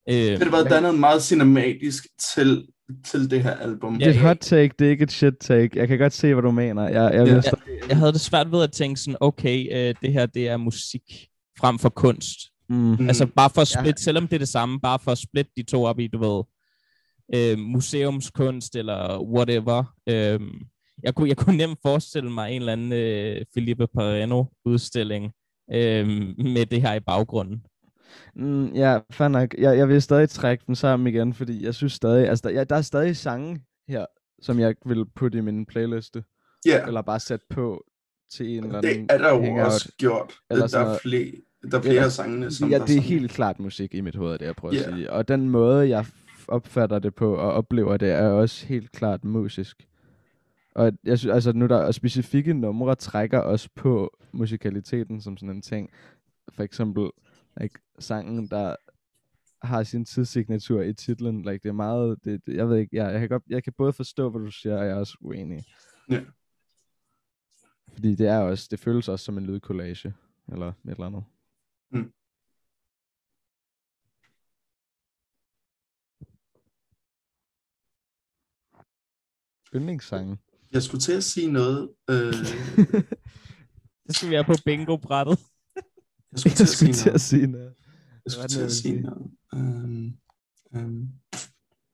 [0.10, 2.68] Øh, Det har været dannet meget cinematisk til,
[3.06, 3.94] til det her album.
[3.98, 5.80] Det er et Ja, hot take, det er ikke et shit take.
[5.80, 6.84] Jeg kan godt se, hvad du mener.
[6.90, 7.42] Jeg, jeg Ja.
[7.42, 10.58] stadig- jeg havde det svært ved at tænke sådan, okay, øh, det her det er
[10.58, 11.28] musik
[11.60, 12.40] frem for kunst.
[12.70, 12.76] Mm.
[12.76, 13.08] Mm.
[13.08, 13.82] Altså bare for at Ja.
[13.82, 16.18] splitte, selvom det er det samme, bare for at splitte de to op i, du
[16.18, 16.44] ved,
[17.36, 19.84] øh, museumskunst eller whatever.
[20.10, 20.40] Øh,
[21.04, 25.32] jeg, kunne, jeg kunne nemt forestille mig en eller anden øh, Felipe Pareno udstilling
[25.74, 26.08] øh,
[26.38, 27.64] med det her i baggrunden.
[28.36, 29.54] Mm, ja, fair nok.
[29.58, 32.64] Jeg, jeg vil stadig trække dem sammen igen, fordi jeg synes stadig, altså der, ja,
[32.64, 34.06] der er stadig sange her,
[34.42, 36.24] som jeg vil putte i min playliste,
[36.66, 37.84] Ja, eller bare sætte på
[38.32, 39.66] til en eller anden det er der jo hangout.
[39.66, 40.34] også gjort.
[40.52, 41.32] Eller Der er flere,
[41.72, 44.38] der er flere af sangene, som Ja, det er helt klart musik i mit hoved,
[44.38, 44.80] det jeg prøver Ja.
[44.82, 45.12] at sige.
[45.12, 46.06] Og den måde, jeg
[46.48, 49.88] opfatter det på og oplever det, er også helt klart musisk.
[50.76, 55.56] Og jeg synes, altså nu der er specifikke numre trækker også på musikaliteten som sådan
[55.56, 55.90] en ting.
[56.50, 57.10] For eksempel
[57.62, 58.76] like, sangen, der
[59.62, 61.42] har sin tidssignatur i titlen.
[61.42, 63.74] Like, det er meget, det, det, jeg ved ikke, jeg, jeg, kan godt, jeg kan
[63.74, 65.64] både forstå, hvad du siger, og jeg er også uenig.
[66.10, 66.22] Ja.
[67.94, 70.14] Fordi det er også, det føles også som en lydkollage,
[70.52, 71.24] eller et eller andet.
[71.92, 72.12] Mm.
[79.76, 80.38] Yndlingssangen.
[80.74, 81.90] Jeg skulle til at sige noget.
[82.10, 82.34] Øh,
[84.08, 85.40] Det skal vi have på bingo-brættet.
[86.32, 87.22] jeg skulle til at sige skulle til at noget.
[87.22, 87.74] sige noget.
[88.26, 89.32] Jeg skulle til er at sige noget.
[89.56, 90.12] Øhm,
[90.76, 91.08] øhm.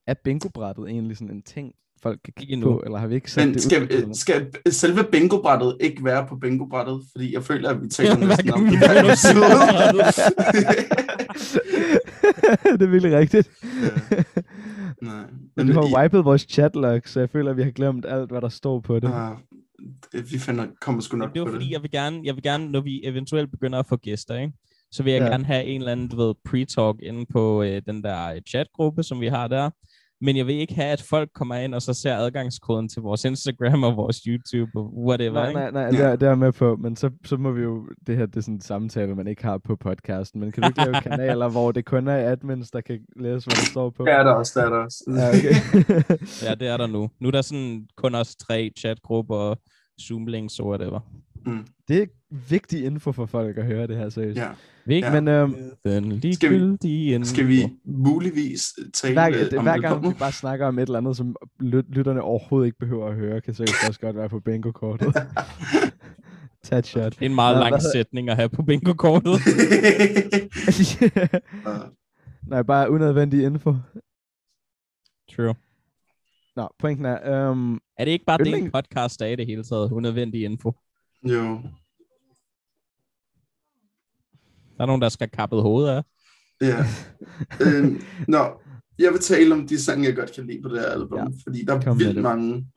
[0.07, 2.71] Er bingo-brættet egentlig sådan en ting, folk kan kigge endnu.
[2.71, 4.13] på, eller har vi ikke sat Men det skal, ud?
[4.13, 7.01] skal selve bingobrættet ikke være på bingobrættet?
[7.11, 9.41] Fordi jeg føler, at vi taler Ja, næsten om det episode.
[12.79, 13.51] det er virkelig rigtigt.
[13.63, 14.23] Ja.
[15.01, 15.23] Nej.
[15.55, 18.31] Men du i- har wiped vores chatlog, så jeg føler, at vi har glemt alt,
[18.31, 19.07] hvad der står på det.
[19.13, 19.35] Ah,
[20.11, 21.71] det- vi finder, kommer sgu nok Det var på fordi, det.
[21.71, 24.53] jeg vil, gerne, jeg vil gerne, når vi eventuelt begynder at få gæster, ikke?
[24.91, 25.25] så vil jeg Ja.
[25.25, 25.31] ja.
[25.31, 29.03] gerne have en eller anden, du ved, pre-talk inde på øh, den der øh, chatgruppe,
[29.03, 29.69] som vi har der.
[30.21, 33.25] Men jeg vil ikke have, at folk kommer ind og så ser adgangskoden til vores
[33.25, 35.33] Instagram og vores YouTube og whatever.
[35.33, 35.89] Nej, nej, nej, Ja.
[35.91, 38.35] det er, det er med på, men så, så må vi jo, det her det
[38.35, 41.49] er sådan en samtale, man ikke har på podcasten, men kan du ikke lave kanaler,
[41.49, 44.05] hvor det kun er admins, der kan læse, hvad der står på?
[44.05, 45.03] Det er der også, det er der også.
[45.07, 45.53] Ja, okay.
[46.49, 47.09] Ja, det er der nu.
[47.19, 49.57] Nu er der sådan kun også tre chatgrupper og
[50.01, 50.99] Zoom-links og whatever.
[51.87, 52.05] Det er
[52.49, 54.37] vigtig info for folk at høre det her, seriøst.
[54.37, 54.47] Ja.
[54.85, 55.21] Vi ikke Ja.
[55.21, 55.53] Men øhm,
[55.85, 57.29] den Skal vi- ligegyldige info.
[57.29, 60.79] Skal vi muligvis tale hver, øh, det, om hver det gang vi bare snakker om
[60.79, 64.15] et eller andet, som lyt, lytterne overhovedet ikke behøver at høre, kan seriøst også godt
[64.15, 65.15] være på bingo-kortet.
[66.63, 67.11] Tag shot.
[67.11, 69.31] Det er en meget Nå, lang hvad- sætning at have på bingo-kortet.
[72.47, 73.75] Nej, bare unødvendig info.
[75.35, 75.55] True.
[76.55, 79.45] Nå, pointen er, øhm, Er det ikke bare det, en Yndling- podcast er i det
[79.45, 79.91] hele taget?
[79.91, 80.71] Unødvendig info.
[81.23, 81.61] Jo.
[84.77, 86.03] Der er nogen, der skal kappet hovedet af.
[86.61, 86.85] Ja.
[87.65, 88.61] øhm, nå,
[88.99, 91.25] jeg vil tale om de sange, jeg godt kan lide på det her album, Ja.
[91.43, 92.67] fordi der er Kom vildt mange.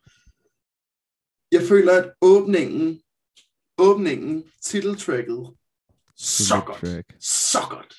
[1.53, 3.01] Jeg føler, at åbningen,
[3.79, 5.51] åbningen, titeltracket,
[6.17, 7.05] Så godt.
[7.25, 7.95] Så godt.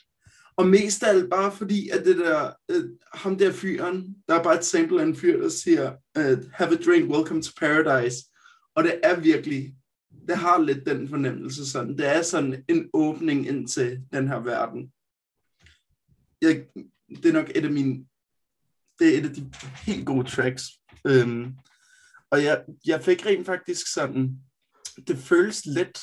[0.58, 4.44] Og mest af alt bare fordi, at det der, øh, ham der fyren, der er
[4.44, 8.18] bare et sample af en fyr, der siger, øh, have a drink, welcome to paradise.
[8.76, 9.76] Og det er virkelig,
[10.28, 11.98] det har lidt den fornemmelse sådan.
[11.98, 14.94] Det er sådan en åbning ind til den her verden.
[16.42, 16.66] Jeg,
[17.10, 18.06] det er nok et af mine,
[19.00, 19.52] det er et af de
[19.86, 20.64] helt gode tracks.
[21.08, 21.56] Øhm,
[22.32, 24.40] og jeg, jeg fik rent faktisk sådan,
[25.08, 26.00] det føles lidt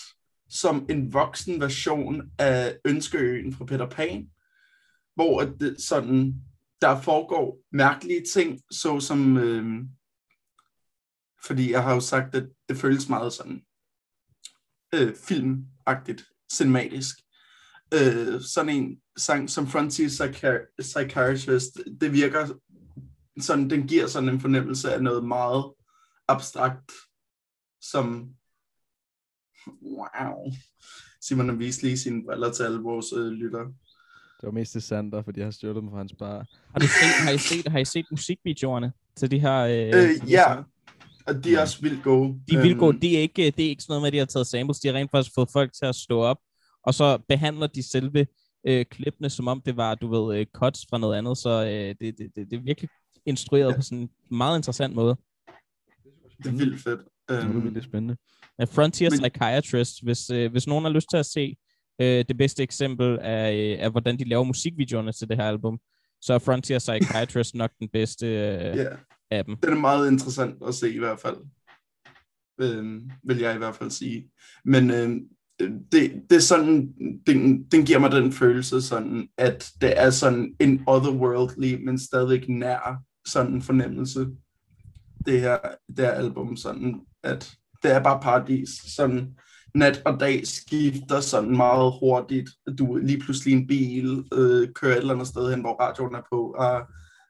[0.50, 4.30] som en voksen version af Ønskeøen fra Peter Pan,
[5.14, 6.34] hvor at det sådan,
[6.80, 9.88] der foregår mærkelige ting, såsom, øhm,
[11.44, 13.62] fordi jeg har jo sagt, at det føles meget sådan
[14.94, 17.16] øh, filmagtigt, cinematisk.
[17.94, 22.48] Øh, sådan en sang som Frontier Psychi- Psychiatrist, det virker
[23.40, 25.64] sådan, den giver sådan en fornemmelse af noget meget
[26.28, 26.92] abstrakt,
[27.80, 28.30] som
[29.82, 30.52] wow.
[31.20, 33.64] Simon har vist lige sine briller til alle vores øh, lyttere.
[34.40, 36.46] Det var mest til Sander, fordi jeg har stjålet dem fra hans bar.
[36.72, 39.56] Har, du set, har, I set, har I set musikvideoerne til de her?
[39.58, 40.62] Øh, Øh, ja?
[41.26, 42.40] Og de er også vildt gode.
[42.50, 42.94] De er vildt gode.
[42.94, 44.78] Øhm, Det er, ikke, det er ikke sådan noget med, at de har taget samples.
[44.80, 46.38] De har rent faktisk fået folk til at stå op,
[46.86, 48.26] og så behandler de selve
[48.66, 51.38] øh, klippene, som om det var, du ved, øh, cuts fra noget andet.
[51.38, 52.90] Så øh, det, det, det, det er virkelig
[53.26, 53.76] instrueret Ja.
[53.76, 55.16] på sådan en meget interessant måde.
[56.38, 57.00] Det er vildt fedt.
[57.28, 58.16] Det var Øhm, virkelig spændende.
[58.58, 61.56] Ja, Frontier Men- Psychiatrist, hvis, øh, hvis nogen har lyst til at se
[62.00, 65.78] øh, det bedste eksempel af, øh, af, hvordan de laver musikvideoerne til det her album,
[66.20, 68.86] så er Frontier Psychiatrist nok den bedste øh, ja,
[69.32, 69.56] af dem.
[69.56, 71.36] den er meget interessant at se i hvert fald.
[72.60, 74.30] Øh, vil jeg i hvert fald sige.
[74.64, 75.20] Men øh,
[75.92, 76.92] det, det er sådan,
[77.26, 82.50] den, den giver mig den følelse sådan, at det er sådan en otherworldly, men stadig
[82.50, 84.26] nær sådan en fornemmelse.
[85.26, 85.58] Det her,
[85.96, 88.68] det her album sådan, at det er bare paradis.
[88.96, 89.34] Sådan
[89.74, 92.50] nat og dag skifter sådan meget hurtigt.
[92.78, 96.14] Du er lige pludselig en bil, øh, kører et eller andet sted hen, hvor radioen
[96.14, 96.82] er på, og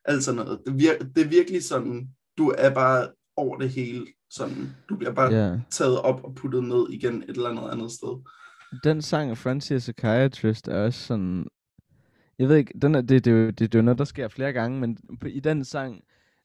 [0.04, 0.60] alt sådan noget.
[0.66, 4.06] Det, vir- det er virkelig sådan, du er bare over det hele.
[4.30, 5.60] Sådan, du bliver bare Ja.
[5.70, 8.22] taget op og puttet ned igen et eller andet andet sted.
[8.84, 11.46] Den sang, Frontier Psychiatrist, er også sådan...
[12.38, 14.52] Jeg ved ikke, den er, det, det, det, det er jo noget, der sker flere
[14.52, 16.00] gange, men på, i den sang,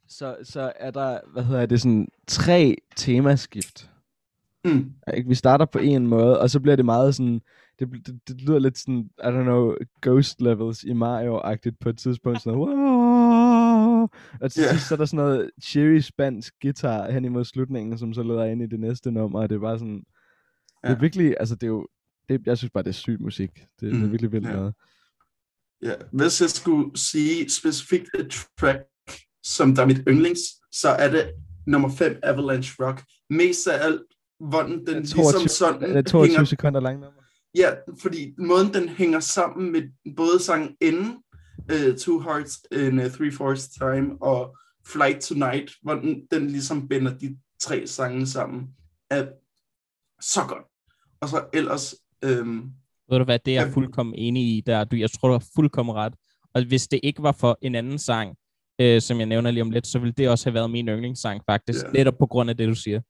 [0.07, 3.89] så, så er der, hvad hedder det, sådan tre temaskift.
[4.65, 4.91] Mm.
[5.17, 5.29] Ikke?
[5.29, 7.41] Vi starter på en måde, og så bliver det meget sådan...
[7.79, 11.97] Det, det, det lyder lidt sådan, I don't know, ghost levels i Mario-agtigt på et
[11.97, 12.41] tidspunkt.
[12.41, 12.96] Sådan, wow!
[14.41, 14.71] Og til Ja.
[14.71, 18.43] sidst så er der sådan noget cheery spansk guitar hen imod slutningen, som så leder
[18.45, 19.97] ind i det næste nummer, og det er bare sådan...
[19.97, 20.03] Det
[20.83, 20.97] er Ja.
[20.99, 21.87] virkelig, altså det er jo...
[22.29, 23.49] Det, jeg synes bare, det er sygt musik.
[23.53, 24.53] Det, mm, det er Mm, virkelig vildt ja.
[24.53, 24.73] noget.
[25.83, 28.79] Ja, hvis jeg skulle sige specifikt et track,
[29.43, 30.39] som der er mit yndlings,
[30.71, 31.31] så er det
[31.67, 33.03] nummer 5, Avalanche Rock.
[33.29, 34.01] Mest af alt,
[34.39, 37.21] hvordan den Den ligesom 22, sådan det er 22 hænger, sekunder lang nummer.
[37.55, 37.69] ja,
[38.01, 39.81] fordi måden den hænger sammen med
[40.15, 41.15] både sang inden,
[41.73, 46.87] uh, Two Hearts in uh, Three Fourths Time og Flight Tonight, hvor den, den ligesom
[46.87, 48.67] binder de tre sange sammen,
[49.09, 49.25] er
[50.21, 50.65] så godt.
[51.21, 52.61] Og så ellers, øhm,
[53.09, 54.83] Ved du hvad, det er jeg fuldkommen enig i der.
[54.83, 56.13] Du, jeg tror, du har fuldkommen ret.
[56.53, 58.35] Og hvis det ikke var for en anden sang,
[58.81, 61.41] øh, som jeg nævner lige om lidt, så ville det også have været min yndlingssang
[61.49, 61.85] faktisk.
[61.85, 61.91] Ja.
[61.91, 63.01] Netop på grund af det, du siger.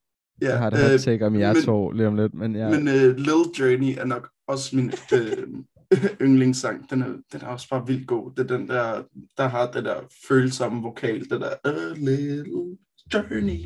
[0.42, 2.56] ja, Jeg har det her øh, take om jer men- to lige om lidt, men
[2.56, 2.68] ja.
[2.68, 5.48] Men uh, Little Journey er nok også min øh,
[6.22, 6.90] yndlingssang.
[6.90, 8.30] Den er, den er også bare vildt god.
[8.36, 9.02] Det er den der,
[9.36, 11.20] der har det der følsomme vokal.
[11.20, 12.76] Det der, A Little
[13.14, 13.64] Journey.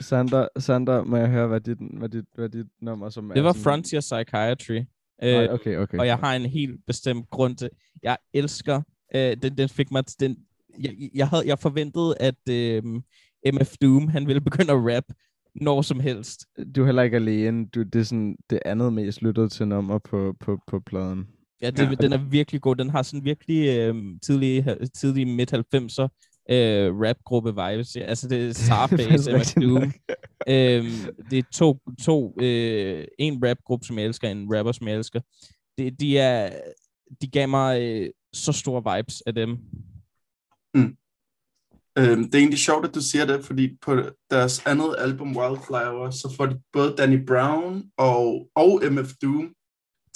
[0.00, 3.34] Sander, Sander, må jeg høre, hvad dit, hvad dit, hvad dit nummer som er?
[3.34, 4.80] Det var sådan- Frontier Psychiatry.
[5.22, 5.98] Øh, okay, okay.
[5.98, 7.70] og jeg har en helt bestemt grund til.
[8.02, 8.82] Jeg elsker,
[9.14, 10.36] øh, den, den fik mig, den,
[10.78, 12.82] jeg, jeg, havde, jeg forventede, at øh,
[13.54, 15.04] MF Doom, han ville begynde at rap
[15.54, 16.46] når som helst.
[16.76, 17.66] Du er heller ikke alene.
[17.66, 21.26] Du, det er sådan det andet mest lyttede til nummer på, på, på pladen.
[21.64, 21.94] Ja, det, Ja.
[21.94, 22.76] den er virkelig god.
[22.76, 26.08] Den har sådan virkelig øh, tidlige, tidlige midt-90'er
[26.50, 27.96] øh, rapgruppe vibes.
[27.96, 28.38] Ja, Altså det
[28.70, 29.82] er MF Rigtig Doom.
[30.54, 34.96] øhm, det er to, to øh, en rapgruppe, som jeg elsker, en rapper, som jeg
[34.96, 35.20] elsker.
[35.78, 36.60] Det, de, er,
[37.22, 39.58] de gav mig øh, så store vibes af dem.
[41.98, 43.96] Øhm, det er egentlig sjovt, at du siger det, fordi på
[44.30, 49.54] deres andet album, Wildflower, så får de både Danny Brown og, og MF Doom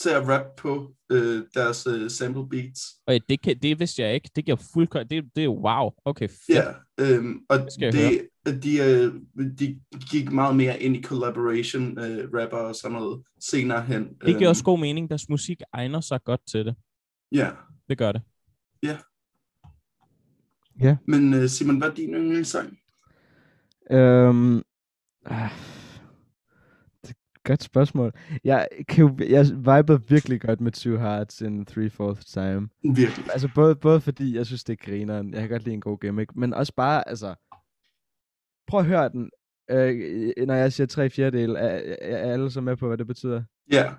[0.01, 2.81] til at rappe på øh, deres øh, sample beats.
[3.07, 4.31] Og det, kan, det vidste jeg ikke.
[4.37, 5.09] Det giver fuldkommen...
[5.11, 5.91] Det, det er wow.
[6.05, 6.49] Okay, fedt.
[6.49, 6.65] Ja,
[7.01, 9.15] øhm, og Det det, de, øh,
[9.59, 9.81] de
[10.11, 14.05] gik meget mere ind i collaboration øh, rapper og sådan noget senere hen.
[14.09, 15.09] Det giver Øhm, også god mening.
[15.11, 16.75] Deres musik egner sig godt til det.
[17.33, 17.51] Ja,
[17.89, 18.23] Det gør det.
[21.07, 22.79] men øh, Simon, hvad er din yndlingssang?
[23.91, 24.63] Øhm,
[25.27, 25.51] ah,
[27.49, 28.13] Godt spørgsmål.
[28.45, 32.69] Jeg, kan jo, jeg vibede virkelig godt med Two Hearts in Three Fourth Time.
[32.83, 33.27] Virkelig.
[33.33, 35.33] Altså både, både fordi, jeg synes, det er grineren.
[35.33, 36.37] Jeg kan godt lide en god gimmick.
[36.37, 37.35] Men også bare, altså...
[38.67, 39.31] Prøv at høre den.
[39.71, 43.43] Øh, når jeg siger tre fjerdedel, er, er alle så med på, hvad det betyder?
[43.73, 43.93] Ja.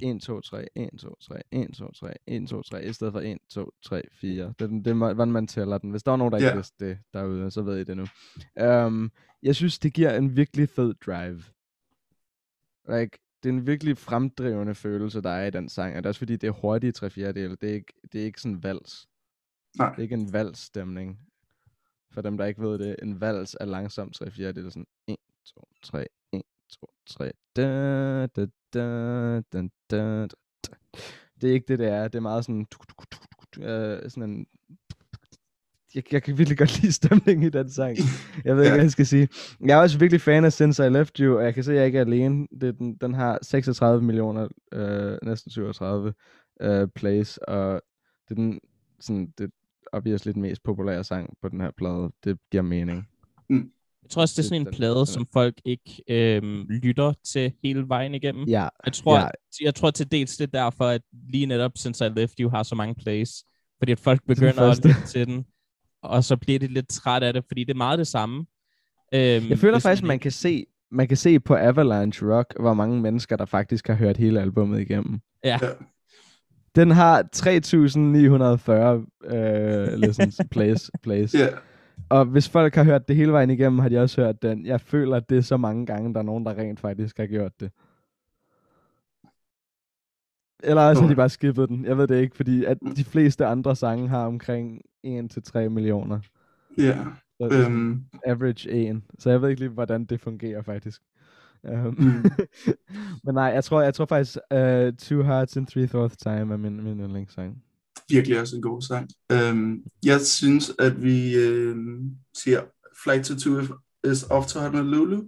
[0.00, 3.20] 1, 2, 3, 1, 2, 3, 1, 2, 3, 1, 2, 3, i stedet for
[3.20, 4.44] 1, 2, 3, 4.
[4.44, 5.90] Det, er den- det er, hvordan man tæller den.
[5.90, 6.54] Hvis der er nogen, der ikke Ja.
[6.54, 8.04] vidste det derude, så ved I det nu.
[8.86, 11.42] Um, jeg synes, det giver en virkelig fed drive.
[12.88, 15.96] Like, det er en virkelig fremdrivende følelse, der er i den sang.
[15.96, 17.56] Og det er også fordi, det er hurtige tre fjerdedele.
[17.56, 19.08] Det er ikke, det er ikke sådan en vals.
[19.78, 19.90] Nej.
[19.90, 21.20] Det er ikke en vals-stemning.
[22.10, 24.70] For dem, der ikke ved det, en vals er langsomt tre fjerdedele.
[24.70, 26.42] Sådan 1, 2, 3, 1,
[26.80, 27.32] 2, 3.
[27.56, 30.28] Da, da, da, da, da, da.
[31.40, 32.08] Det er ikke det, det er.
[32.08, 32.66] Det er meget sådan...
[32.66, 34.46] tuk, tuk, tuk, tuk, øh, sådan en...
[35.94, 37.96] Jeg, jeg kan virkelig godt lide stemningen i den sang.
[38.44, 38.74] Jeg ved ikke, Ja.
[38.76, 39.28] hvad jeg skal sige.
[39.66, 41.78] Jeg er også virkelig fan af Since I Left You, og jeg kan se, at
[41.78, 42.46] jeg ikke er alene.
[42.60, 46.12] Det, den, den har 36 millioner, øh, næsten 37
[46.60, 47.82] øh, plays, og
[48.28, 48.60] det er den
[49.00, 49.50] sådan, det
[49.92, 52.10] obviously den mest populære sang på den her plade.
[52.24, 53.08] Det giver mening.
[53.50, 57.12] Jeg tror også, det er sådan en Den- plade, den som folk ikke øhm, lytter
[57.24, 58.44] til hele vejen igennem.
[58.48, 59.28] Ja, Jeg tror, ja.
[59.64, 62.62] jeg tror til dels det er derfor, at lige netop Since I Left You har
[62.62, 63.30] så mange plays.
[63.78, 65.46] Fordi at folk begynder at lytte til den,
[66.02, 68.46] og så bliver de lidt træt af det, fordi det er meget det samme.
[69.14, 72.74] Øhm, Jeg føler faktisk, man man kan se man kan se på Avalanche Rock, hvor
[72.74, 75.20] mange mennesker, der faktisk har hørt hele albummet igennem.
[75.44, 75.58] Ja.
[76.74, 81.34] Den har 3940 øh, listens, plays, plays.
[81.34, 81.48] Ja.
[82.08, 84.66] Og hvis folk har hørt det hele vejen igennem, har de også hørt den.
[84.66, 87.26] Jeg føler, at det er så mange gange, der er nogen, der rent faktisk har
[87.26, 87.70] gjort det.
[90.62, 91.84] Eller også har de bare skippet den.
[91.84, 96.20] Jeg ved det ikke, fordi at de fleste andre sange har omkring 1-3 millioner.
[96.78, 96.98] Ja.
[97.40, 99.02] Sådan Øhm, average 1.
[99.18, 101.00] Så jeg ved ikke lige, hvordan det fungerer faktisk.
[101.62, 102.24] Um, Mm.
[103.24, 106.56] men nej, jeg tror, jeg tror faktisk, uh, Two Hearts in Three Fourth Time er
[106.56, 107.62] min, min yndlingssang.
[108.08, 109.08] virkelig også en god sang.
[109.32, 112.60] Øhm, jeg synes, at vi øhm, siger
[113.04, 113.60] Flight to Two
[114.12, 115.22] is off to Honolulu,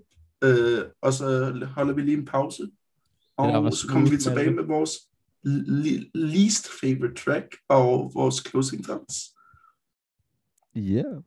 [0.44, 2.62] øh, og så holder vi lige en pause,
[3.36, 4.90] og så kommer vi tilbage med vores
[6.14, 9.14] least favorite track og vores closing thoughts.
[10.74, 10.80] Ja.
[10.80, 11.22] Yeah.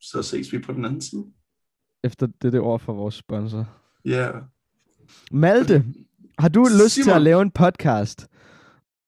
[0.00, 1.24] Så ses vi på den anden side.
[2.04, 3.68] Efter det, det ord for vores sponsor.
[4.04, 4.30] Ja.
[5.30, 5.84] Malte,
[6.38, 8.26] har du lyst til at lave en podcast?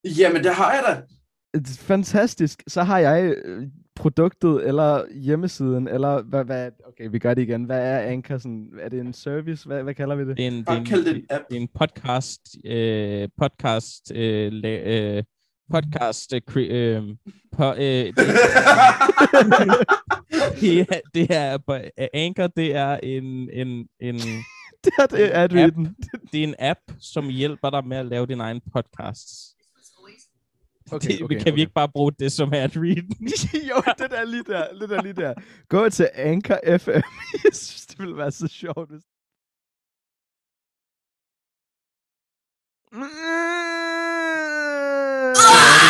[0.05, 1.15] Jamen, det har jeg da.
[1.79, 2.63] Fantastisk.
[2.67, 7.65] Så har jeg øh, produktet, eller hjemmesiden, eller hvad, hvad, okay, vi gør det igen.
[7.65, 8.39] Hvad er Anchor?
[8.39, 9.67] Sådan, er det en service?
[9.67, 10.37] Hvad, hvad kalder vi det?
[10.37, 11.45] Det er en, det er en, det en app.
[11.49, 15.25] det er en podcast, øh, podcast, øh, la, øh,
[15.71, 17.03] podcast, øh, øh,
[17.53, 18.17] po, øh, det,
[20.61, 24.15] det, er, det er, Anchor, det er en, en, en,
[24.85, 25.77] det er det, er App.
[26.33, 29.58] det er en app, som hjælper dig med at lave din egen podcast.
[30.93, 33.07] Okay, det, okay, kan vi ikke bare bruge det som ad read?
[33.71, 35.35] jo, det der lige der, det der lige der.
[35.69, 36.91] Gå til Anchor FM.
[37.45, 39.03] Jeg synes, det ville være så sjovt, hvis...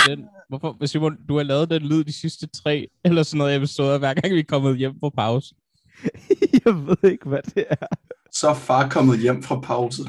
[0.08, 0.28] den?
[0.48, 4.14] Hvorfor, Simon, du har lavet den lyd de sidste tre eller sådan noget episoder, hver
[4.14, 5.54] gang vi er kommet hjem på pause.
[6.64, 7.87] Jeg ved ikke, hvad det er.
[8.32, 10.02] Så er far kommet hjem fra pause.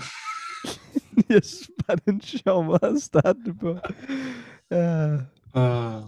[1.29, 3.77] Jeg synes bare, det er en sjov måde at starte det på.
[4.73, 5.19] Uh,
[5.55, 6.05] Uh,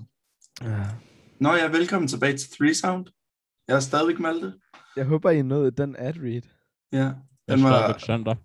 [1.40, 3.06] Nå ja, velkommen tilbage til Three Sound.
[3.68, 4.54] Jeg er stadigvæk Malte.
[4.96, 6.42] jeg håber, I nåede den ad-read.
[6.92, 7.14] Ja, Jeg
[7.58, 7.70] den var...
[7.70, 8.36] var, Søndag.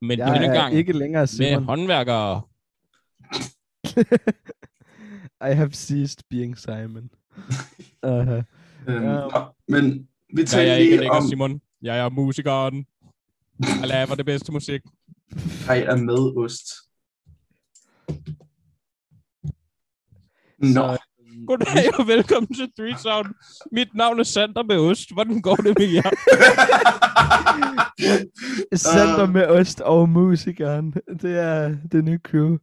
[0.00, 1.64] Men Jeg denne er gang ikke længere med Simon.
[1.64, 2.42] håndværkere.
[5.50, 7.10] I have ceased being Simon.
[8.02, 8.42] Uh, øhm,
[8.88, 9.28] Ja.
[9.28, 9.30] nå,
[9.68, 11.60] men vi Jeg taler er ikke længere om, Simon.
[11.82, 12.86] Jeg er musikeren.
[13.80, 14.80] Jeg laver det bedste musik.
[15.68, 16.66] jeg er med ost.
[20.62, 20.98] Nå, Så-
[21.46, 23.26] Goddag og velkommen til Three Sound.
[23.72, 25.12] Mit navn er Sander med Ost.
[25.14, 26.10] Hvordan går det med jer?
[28.76, 29.32] Center Øh.
[29.32, 30.94] med ost og musikeren.
[31.22, 32.56] Det er det nye crew.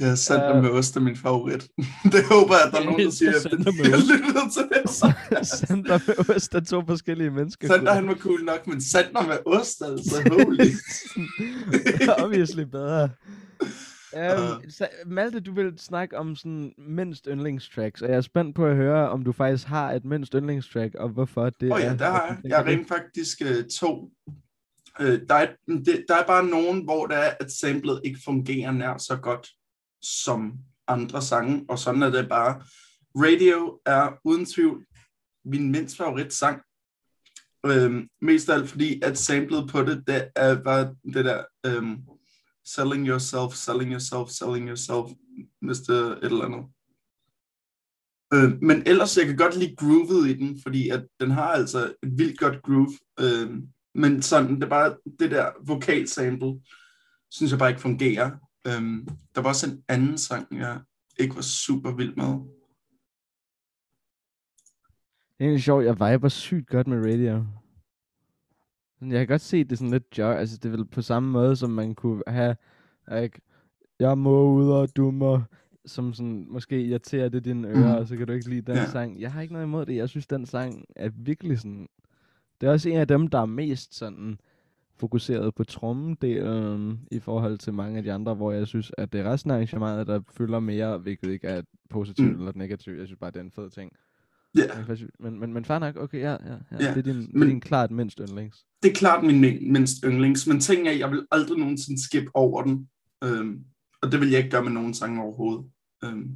[0.00, 0.62] ja, Sander Øh.
[0.62, 1.62] med ost er min favorit.
[2.12, 4.06] det håber jeg, at der er nogen, der siger, Sander de med har ost.
[4.06, 5.46] lyttet til det.
[5.68, 7.68] Center med ost er to forskellige mennesker.
[7.68, 10.70] Sander, han var cool nok, men Sander med ost, altså, holy.
[12.24, 13.08] Obviously bedre.
[14.16, 14.70] Um, Øh.
[14.70, 18.76] så, Malte, du vil snakke om sådan mindst yndlingstracks, og jeg er spændt på at
[18.76, 21.84] høre, om du faktisk har et mindst yndlingstrack, og hvorfor det oh, er.
[21.84, 22.38] ja, der har jeg.
[22.44, 24.10] Jeg har rent faktisk uh, to.
[25.00, 28.72] Uh, der, er, det, der er bare nogen, hvor der er, at samplet ikke fungerer
[28.72, 29.48] nær så godt
[30.02, 30.52] som
[30.88, 32.62] andre sange, og sådan er det bare.
[33.16, 34.84] Radio er uden tvivl
[35.44, 36.60] min mindst favorit sang,
[37.66, 41.98] Øhm, mest af alt fordi, at samlet på det, det er, var det der øhm,
[42.64, 45.10] selling yourself, selling yourself, selling yourself,
[45.62, 45.92] Mr.
[45.92, 46.64] et eller andet.
[48.34, 51.94] Øh, men ellers, jeg kan godt lide groovet i den, fordi at den har altså
[52.02, 52.98] et vildt godt groove.
[53.20, 53.62] Øh,
[53.94, 56.60] men sådan, det er bare det der vokalsample,
[57.30, 58.30] synes jeg bare ikke fungerer.
[58.66, 58.82] Øh,
[59.34, 60.80] der var også en anden sang, jeg
[61.18, 62.26] ikke var super vild med.
[65.38, 67.46] Det er egentlig sjovt, jeg viber sygt godt med radio.
[69.10, 70.32] Jeg kan godt se, det er sådan lidt joy.
[70.34, 72.56] Altså, det er vel på samme måde, som man kunne have,
[73.22, 73.40] ikke?
[73.98, 75.40] Jeg må ud og du må,
[75.86, 77.98] som sådan, måske irriterer det dine ører, Mhm.
[77.98, 78.86] og så kan du ikke lide den Ja.
[78.86, 79.20] sang.
[79.20, 79.96] Jeg har ikke noget imod det.
[79.96, 81.88] Jeg synes, den sang er virkelig sådan...
[82.60, 84.38] Det er også en af dem, der er mest sådan
[84.96, 89.20] fokuseret på trommedelen i forhold til mange af de andre, hvor jeg synes, at det
[89.20, 92.34] er resten af arrangementet, der fylder mere, hvilket ikke er positivt Mm.
[92.34, 92.38] mm.
[92.40, 92.98] eller negativt.
[92.98, 93.92] Jeg synes bare, det er en fed ting.
[94.56, 96.36] Ja, faktisk- Men, men, men fair nok, okay, ja, ja,
[96.70, 96.76] ja.
[96.80, 98.56] Ja, Det er din, det men- er din klart mindst yndlings.
[98.82, 102.24] det er klart min min- mindst yndlings, men ting er, jeg vil aldrig nogensinde skip
[102.34, 102.88] over den.
[103.24, 103.58] Øhm,
[104.02, 105.64] og det vil jeg ikke gøre med nogen sang overhovedet.
[106.04, 106.30] Øhm,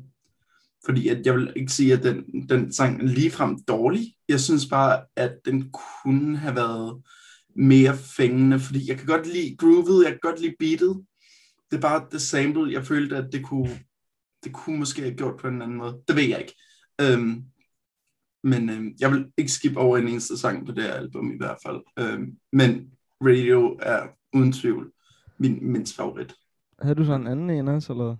[0.85, 4.14] fordi at jeg vil ikke sige, at den, den sang er ligefrem dårlig.
[4.29, 7.03] Jeg synes bare, at den kunne have været
[7.57, 11.05] mere fængende, fordi jeg kan godt lide groovet, jeg kan godt lide beatet.
[11.71, 13.71] Det er bare det sample, jeg følte, at det kunne,
[14.45, 15.99] det kunne måske have gjort på en anden måde.
[16.09, 16.55] Det ved jeg ikke.
[17.01, 17.43] Øhm,
[18.45, 21.36] men øhm, jeg vil ikke skippe over en eneste sang på det her album i
[21.36, 21.80] hvert fald.
[21.99, 24.93] Øhm, men Radio er uden tvivl
[25.39, 26.34] min mindst favorit.
[26.82, 28.16] Havde du så en anden en også, eller?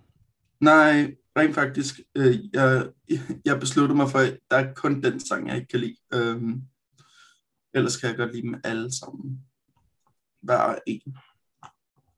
[0.59, 2.89] Nej, rent faktisk, øh, jeg,
[3.45, 5.95] jeg besluttede mig for, at der er kun den sang, jeg ikke kan lide.
[6.13, 6.61] Øhm,
[7.73, 9.41] ellers kan jeg godt lide dem alle sammen.
[10.41, 11.17] Hver en.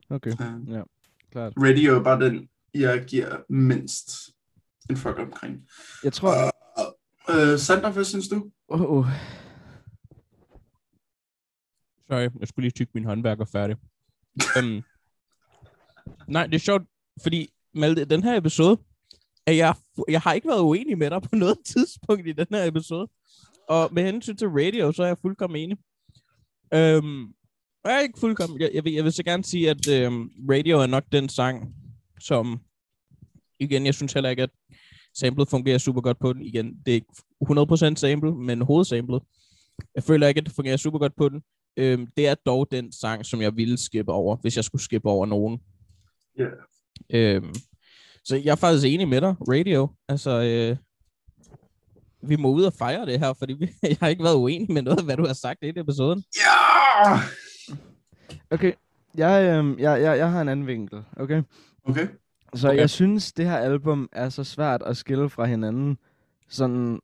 [0.09, 0.83] Okay, Øh,
[1.31, 1.53] klart.
[1.57, 4.09] Radio er bare den, jeg giver mindst
[4.89, 5.67] en fuck omkring.
[6.03, 6.50] Jeg tror...
[7.30, 8.51] Øh, Sander, hvad synes du?
[8.67, 9.05] Oh, oh.
[12.09, 13.76] Sorry, jeg skulle lige tykke min håndværker færdig.
[14.59, 14.84] um,
[16.28, 16.84] nej, det er sjovt,
[17.22, 18.78] fordi Malte, den her episode,
[19.45, 19.76] at jeg,
[20.07, 23.07] jeg har ikke været uenig med dig på noget tidspunkt i den her episode.
[23.69, 25.78] Og med hensyn til radio, så er jeg fuldkommen enig.
[26.76, 27.34] Um,
[27.84, 28.61] jeg er ikke fuldkommen.
[28.61, 31.76] Jeg, jeg, vil, jeg vil så gerne sige, at um, radio er nok den sang,
[32.19, 32.59] som
[33.59, 34.49] igen, jeg synes heller ikke, at
[35.14, 36.41] samlet fungerer super godt på den.
[36.41, 39.22] Igen, det er ikke 100% sample, men hovedsamlet.
[39.95, 41.41] Jeg føler ikke, at det fungerer super godt på den.
[41.78, 45.09] Øhm, det er dog den sang, som jeg ville skippe over, hvis jeg skulle skippe
[45.09, 45.59] over nogen.
[46.38, 46.47] Ja.
[47.14, 47.53] Øhm,
[48.24, 49.89] så jeg er faktisk enig med dig, Radio.
[50.09, 50.78] Altså, øh,
[52.30, 54.82] vi må ud og fejre det her, fordi vi, jeg har ikke været uenig med
[54.82, 56.24] noget af, hvad du har sagt i den episoden.
[56.38, 57.20] Ja!
[58.51, 58.74] Okay,
[59.18, 61.43] jeg, øhm, jeg, jeg, jeg har en anden vinkel, okay?
[61.84, 62.07] Okay.
[62.55, 62.79] Så Okay.
[62.79, 65.97] jeg synes, det her album er så svært at skille fra hinanden,
[66.49, 66.99] sådan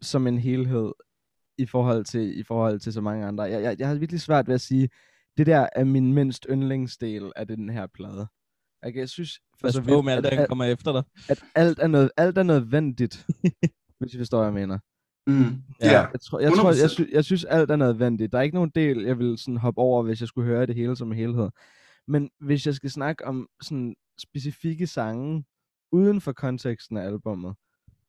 [0.00, 0.92] som en helhed
[1.58, 3.44] i forhold til, i forhold til så mange andre.
[3.44, 4.88] Jeg, jeg, jeg har virkelig svært ved at sige,
[5.36, 8.26] det der er min mindst yndlingsdel af den her plade.
[8.82, 11.02] Okay, jeg synes for Pas så vidt, med alt, at, der kommer efter dig.
[11.28, 13.26] at alt, er noget, alt er nødvendigt,
[14.00, 14.78] hvis I forstår, hvad jeg mener.
[15.26, 15.62] Mm.
[15.80, 15.86] Ja.
[15.92, 16.00] Ja.
[16.12, 16.88] Jeg, tror, jeg, tror, jeg, 100%.
[16.88, 18.32] sy- jeg synes, alt er nødvendigt.
[18.32, 20.74] Der er ikke nogen del, jeg vil sådan hoppe over, hvis jeg skulle høre det
[20.74, 21.48] hele som en helhed.
[22.08, 25.44] Men hvis jeg skal snakke om sådan specifikke sange,
[25.92, 27.54] uden for konteksten af albummet,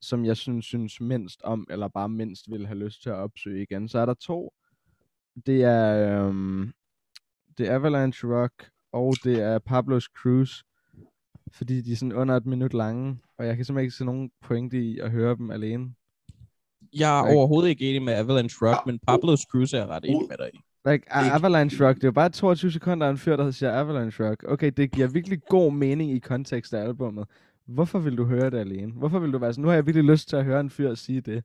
[0.02, 3.62] som jeg synes, synes mindst om, eller bare mindst vil have lyst til at opsøge
[3.64, 4.54] igen, så er der to.
[5.46, 6.74] Det er, øhm,
[7.58, 10.64] det er Avalanche Rock, og det er Pablo's Cruise,
[11.52, 14.32] fordi de er sådan under et minut lange, og jeg kan simpelthen ikke se nogen
[14.42, 15.94] pointe i at høre dem alene.
[16.94, 20.28] Jeg er overhovedet ikke enig med Avalanche Rock, men Pablo's Cruise er jeg ret enig
[20.30, 20.60] med dig i.
[20.86, 23.52] Like, A- Ikke- Avalanche Rock, det er jo bare 22 sekunder af en fyr, der
[23.52, 24.44] siger Avalanche Rock.
[24.48, 27.26] Okay, det giver virkelig god mening i kontekst af albummet.
[27.68, 28.92] Hvorfor vil du høre det alene?
[28.92, 30.94] Hvorfor vil du være sådan, nu har jeg virkelig lyst til at høre en fyr
[30.96, 31.44] sige det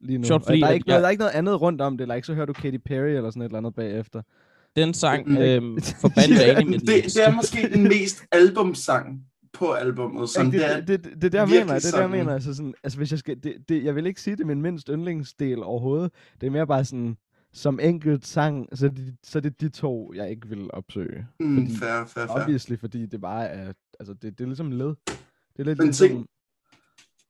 [0.00, 0.24] lige nu.
[0.44, 2.26] Fordi der, er ikke noget, der er ikke noget andet rundt om det, eller ikke
[2.26, 4.22] så hører du Katy Perry eller sådan et eller andet bagefter.
[4.76, 5.36] Den sang, Mm.
[5.36, 9.20] øhm, forbandet er enig med det, det er måske den mest albumsang
[9.52, 10.28] på albummet.
[10.28, 11.58] Sådan, Ikke, det, det, er, det, det, det, er det, jeg mener.
[11.64, 12.32] Det er det, jeg sådan- mener.
[12.34, 14.62] Altså, sådan, altså hvis jeg skal, det, det, jeg vil ikke sige, det er min
[14.62, 16.10] mindst yndlingsdel overhovedet.
[16.40, 17.16] Det er mere bare sådan,
[17.56, 21.26] som enkelt sang, så er det, så er det de to, jeg ikke vil opsøge.
[21.40, 22.40] mm, fordi- fair, fair, fair.
[22.42, 24.86] Obviously, fordi det bare er, altså det, det er ligesom led.
[25.06, 25.18] Det
[25.58, 26.08] er lidt Men ligesom...
[26.08, 26.26] ting-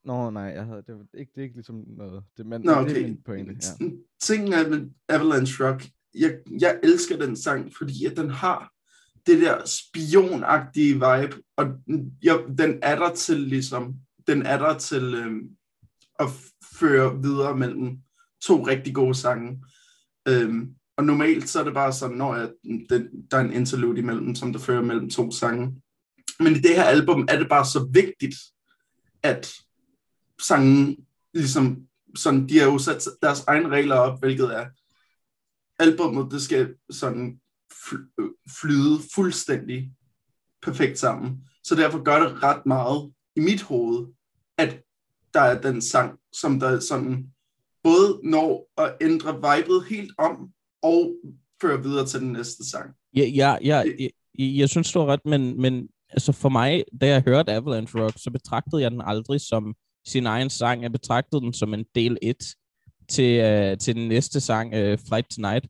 [0.05, 2.23] Nå, nej, jeg havde, det, var ikke, det er ikke ligesom noget.
[2.37, 3.03] Det, men, Nå, det er okay.
[3.03, 3.87] min pointe, ja.
[4.23, 8.73] Tingen er med Avalanche Rock, jeg, jeg elsker den sang, fordi at den har
[9.27, 11.67] det der spionagtige vibe, og
[12.23, 13.95] jeg, den er der til ligesom,
[14.27, 15.49] den er der til øhm,
[16.19, 16.27] at
[16.75, 17.99] føre videre mellem
[18.43, 19.65] to rigtig gode sange.
[20.29, 22.51] Øhm, og normalt så er det bare sådan, når jeg,
[22.91, 25.83] den, der er en interlude imellem, som der fører mellem to sange.
[26.41, 28.35] Men i det her album er det bare så vigtigt,
[29.23, 29.53] at
[30.43, 30.97] sangen
[31.35, 34.67] ligesom sådan, de har jo sat deres egne regler op, hvilket er
[35.79, 37.41] albummet, det skal sådan
[38.61, 39.93] flyde fuldstændig
[40.63, 41.49] perfekt sammen.
[41.65, 44.07] Så derfor gør det ret meget i mit hoved,
[44.59, 44.83] at
[45.35, 47.33] der er den sang, som der sådan
[47.89, 48.51] både når
[48.83, 50.51] at ændre vibet helt om,
[50.83, 51.15] og
[51.63, 52.91] fører videre til den næste sang.
[53.17, 57.07] Ja, ja, ja jeg, jeg, synes, du har ret, men, men altså for mig, da
[57.07, 59.75] jeg hørte Avalanche Rock, så betragtede jeg den aldrig som
[60.07, 60.83] sin egen sang.
[60.83, 62.37] Jeg betragtede den som en del 1
[63.09, 65.67] til, uh, til den næste sang, uh, Flight Tonight.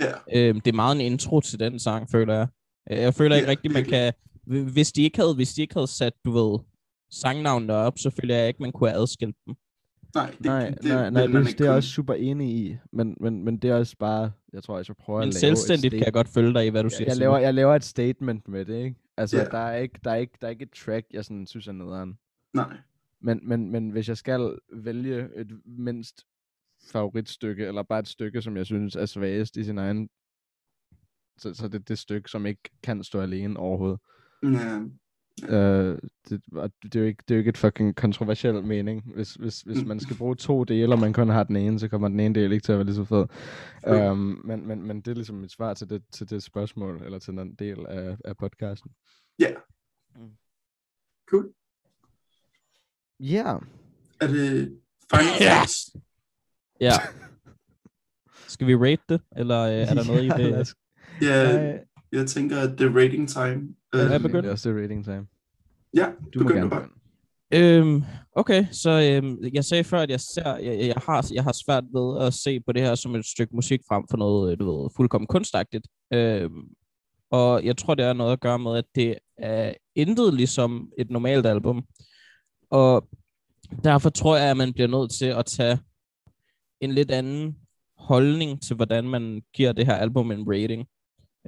[0.00, 0.12] Ja.
[0.26, 2.48] Uh, det er meget en intro til den sang, føler jeg.
[2.90, 4.12] Jeg føler ikke Ja, rigtigt, man kan...
[4.72, 6.58] Hvis de ikke havde, hvis de ikke havde sat, du ved,
[7.10, 9.54] sangnavnene op, så føler jeg ikke, man kunne have adskilt dem.
[10.14, 12.76] Nej, det, nej, det, nej, nej, det, ikke det er jeg også super enig i,
[12.92, 15.40] men, men, men det er også bare, jeg tror, jeg skal prøve Men at lave
[15.40, 17.04] selvstændigt et kan jeg godt følge dig i, hvad du siger.
[17.08, 18.96] jeg, laver, jeg laver et statement med det, ikke?
[19.16, 19.44] Altså, Ja.
[19.44, 21.72] der, er ikke, der, er ikke, der er ikke et track, jeg sådan, synes er
[21.72, 22.18] nederen.
[22.54, 22.76] Nej.
[23.20, 26.26] Men, men, men hvis jeg skal vælge et mindst
[26.92, 30.08] favoritstykke, eller bare et stykke, som jeg synes er svagest i sin egen,
[31.38, 34.00] så, så det er det stykke, som ikke kan stå alene overhovedet.
[34.42, 34.80] Ja.
[35.48, 36.42] Øh, det,
[36.82, 39.12] det, er jo ikke, det er jo ikke et fucking kontroversiel mening.
[39.14, 41.88] Hvis, hvis, hvis man skal bruge to dele, og man kun har den ene, så
[41.88, 43.26] kommer den ene del ikke til at være lige så fed.
[43.86, 44.10] Jo.
[44.10, 47.18] Um, men, men, men det er ligesom mit svar til det, til det spørgsmål, eller
[47.18, 48.90] til den del af, af podcasten.
[49.38, 49.50] Ja.
[50.16, 50.30] Mm.
[51.30, 51.52] Cool.
[53.20, 53.44] Ja.
[53.44, 53.62] Yeah.
[54.20, 54.78] Er det
[55.14, 55.62] final Ja.
[56.80, 56.92] Ja.
[58.48, 60.74] Skal vi rate det, eller øh, er der noget, I os-
[61.22, 61.84] Ja, Nej.
[62.12, 63.74] jeg tænker, at det er rating time.
[63.94, 64.48] Ja, Øh, hvad Det begynder?
[64.48, 65.26] er også det rating time.
[65.96, 66.80] ja, Du må begynd gerne bare.
[66.80, 66.98] begynde.
[67.54, 68.02] Øhm,
[68.36, 71.84] okay, så øhm, jeg sagde før, at jeg, ser, jeg, jeg, har, jeg har svært
[71.94, 74.90] ved at se på det her som et stykke musik frem for noget, du ved,
[74.96, 75.86] fuldkommen kunstagtigt.
[76.12, 76.62] Øhm,
[77.30, 81.10] og jeg tror, det er noget at gøre med, at det er intet ligesom et
[81.10, 81.84] normalt album.
[82.70, 83.08] Og
[83.84, 85.78] derfor tror jeg, at man bliver nødt til at tage
[86.80, 87.56] en lidt anden
[87.98, 90.86] holdning til, hvordan man giver det her album en rating.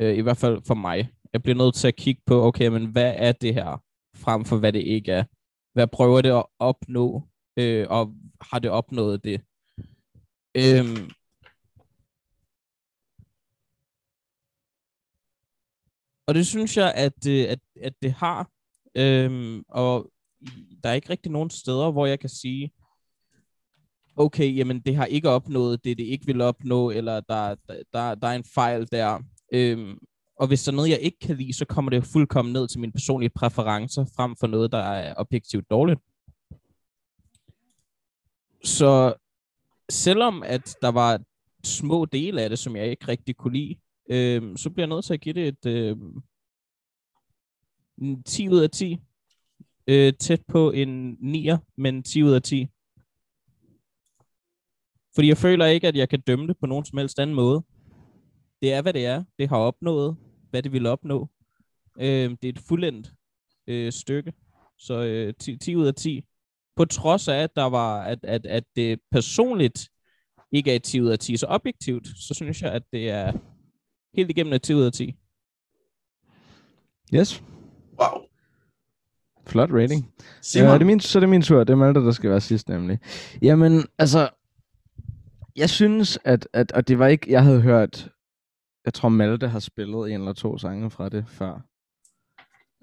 [0.01, 1.09] Øh, I hvert fald for mig.
[1.35, 3.83] Jeg bliver nødt til at kigge på, okay, men hvad er det her,
[4.17, 5.25] frem for hvad det ikke er?
[5.73, 9.41] Hvad prøver det at opnå, øh, og har det opnået det?
[10.57, 11.11] Øhm,
[16.27, 18.51] og det synes jeg, at, øh, at, at det har.
[18.95, 20.13] Øhm, og
[20.83, 22.73] der er ikke rigtig nogen steder, hvor jeg kan sige,
[24.17, 28.15] okay, jamen det har ikke opnået det, det ikke vil opnå, eller der, der, der,
[28.15, 29.23] der er en fejl der.
[29.53, 29.99] Øhm,
[30.37, 32.81] og hvis der er noget, jeg ikke kan lide, så kommer det fuldkommen ned til
[32.81, 36.01] mine personlige præferencer, frem for noget, der er objektivt dårligt.
[38.65, 39.15] Så
[39.91, 41.21] selvom at der var
[41.65, 43.77] små dele af det, som jeg ikke rigtig kunne lide,
[44.11, 45.97] øh, så bliver jeg nødt til at give det et øh,
[48.27, 48.99] 10 ud af 10.
[49.87, 52.67] Øh, tæt på en 9'er, men 10 ud af 10.
[55.15, 57.63] Fordi jeg føler ikke, at jeg kan dømme det på nogen som helst anden måde.
[58.63, 59.25] Det er, hvad det er.
[59.39, 60.17] Det har opnået,
[60.55, 61.29] hvad det ville opnå.
[62.01, 63.13] Øh, det er et fuldendt
[63.67, 64.33] øh, stykke.
[64.79, 66.25] Så øh, 10, 10 ud af 10.
[66.77, 69.89] På trods af, at, der var, at, at, at det personligt
[70.53, 73.33] ikke er et 10 ud af 10, så objektivt, så synes jeg, at det er
[74.17, 75.15] helt igennem et 10 ud af 10.
[77.15, 77.43] Yes.
[78.01, 78.23] Wow.
[79.47, 80.13] Flot rating.
[80.43, 81.65] Simon, Ja, det er min, så er det min tur.
[81.65, 82.99] Det er Malte, der skal være sidst nemlig.
[83.43, 84.29] Jamen, altså...
[85.57, 86.73] Jeg synes, at, at...
[86.73, 87.33] Og det var ikke...
[87.33, 88.14] Jeg havde hørt...
[88.85, 91.61] Jeg tror, Malte har spillet en eller to sange fra det før.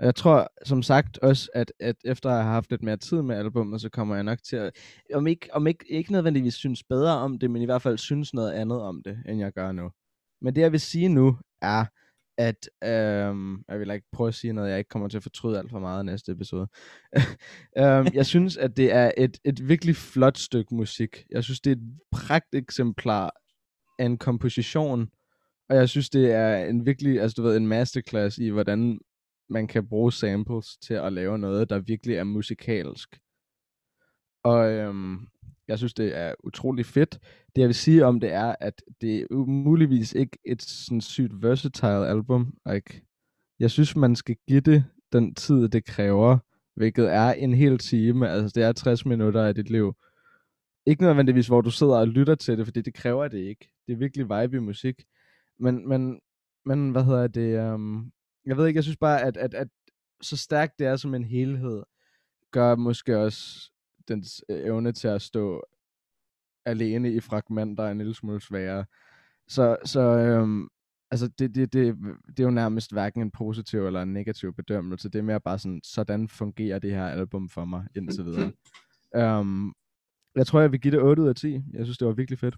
[0.01, 3.35] Jeg tror, som sagt også, at, at efter at har haft lidt mere tid med
[3.35, 4.71] albummet, så kommer jeg nok til at...
[5.13, 8.33] Om ikke, om ikke, ikke nødvendigvis synes bedre om det, men i hvert fald synes
[8.33, 9.91] noget andet om det, end jeg gør nu.
[10.41, 11.85] Men det, jeg vil sige nu, er,
[12.37, 12.69] at...
[12.83, 15.71] Øhm, jeg vil ikke prøve at sige noget, jeg ikke kommer til at fortryde alt
[15.71, 16.67] for meget i næste episode.
[17.79, 21.23] øhm, jeg synes, at det er et, et virkelig flot stykke musik.
[21.31, 23.31] Jeg synes, det er et pragteksemplar
[23.99, 25.09] af en komposition,
[25.71, 28.99] og jeg synes, det er en virkelig, altså du ved, en masterclass i, hvordan
[29.49, 33.19] man kan bruge samples til at lave noget, der virkelig er musikalsk.
[34.43, 35.27] Og øhm,
[35.67, 37.19] jeg synes, det er utrolig fedt.
[37.55, 41.41] Det jeg vil sige om det er, at det er muligvis ikke et sådan sygt
[41.41, 42.53] versatile album.
[42.65, 43.01] Like,
[43.59, 46.37] jeg synes, man skal give det den tid, det kræver,
[46.75, 48.29] hvilket er en hel time.
[48.29, 49.93] Altså, det er 60 minutter af dit liv.
[50.85, 53.71] Ikke nødvendigvis, hvor du sidder og lytter til det, fordi det kræver det ikke.
[53.87, 54.95] Det er virkelig vibe i musik.
[55.61, 56.19] Men, men,
[56.65, 57.73] men hvad hedder det?
[57.73, 58.11] Um,
[58.45, 59.67] jeg ved ikke, jeg synes bare, at, at, at
[60.21, 61.83] så stærkt det er som en helhed,
[62.51, 63.71] gør måske også
[64.07, 65.63] dens øh, evne til at stå
[66.65, 68.85] alene i fragmenter en lille smule sværere.
[69.47, 70.67] Så, så øhm,
[71.11, 71.97] altså det, det, det,
[72.27, 75.09] det er jo nærmest hverken en positiv eller en negativ bedømmelse.
[75.09, 78.51] Det er mere bare sådan, sådan fungerer det her album for mig indtil videre.
[79.39, 79.75] um,
[80.35, 81.53] jeg tror, jeg vil give det 8 ud af 10.
[81.73, 82.57] Jeg synes, det var virkelig fedt.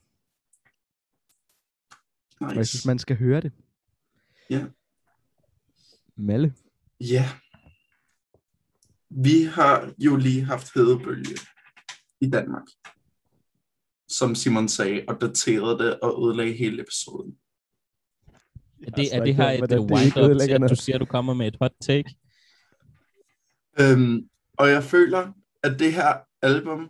[2.41, 2.87] Og jeg synes, Nice.
[2.87, 3.51] man skal høre det.
[4.49, 4.65] Ja.
[6.15, 6.53] Malle.
[6.99, 7.29] Ja.
[9.09, 11.37] Vi har jo lige haft hedebølge
[12.21, 12.63] i Danmark.
[14.07, 17.37] Som Simon sagde, og daterede det og ødelagde hele episoden.
[18.87, 21.47] Er det, er det her et wind-up til, at du siger, at du kommer med
[21.47, 22.15] et hot take?
[23.79, 25.31] Øhm, og jeg føler,
[25.63, 26.89] at det her album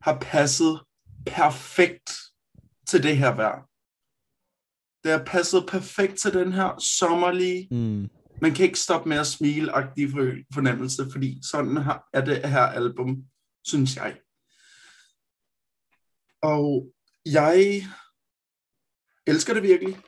[0.00, 0.80] har passet
[1.26, 2.10] perfekt
[2.86, 3.69] til det her vejr.
[5.04, 8.08] Det har passet perfekt til den her sommerlige, Mm.
[8.42, 10.12] man kan ikke stoppe med at smile-agtige
[10.54, 13.24] fornemmelse, fordi sådan her er det her album,
[13.64, 14.20] synes jeg.
[16.42, 16.92] Og
[17.26, 17.86] jeg
[19.26, 19.98] elsker det virkelig.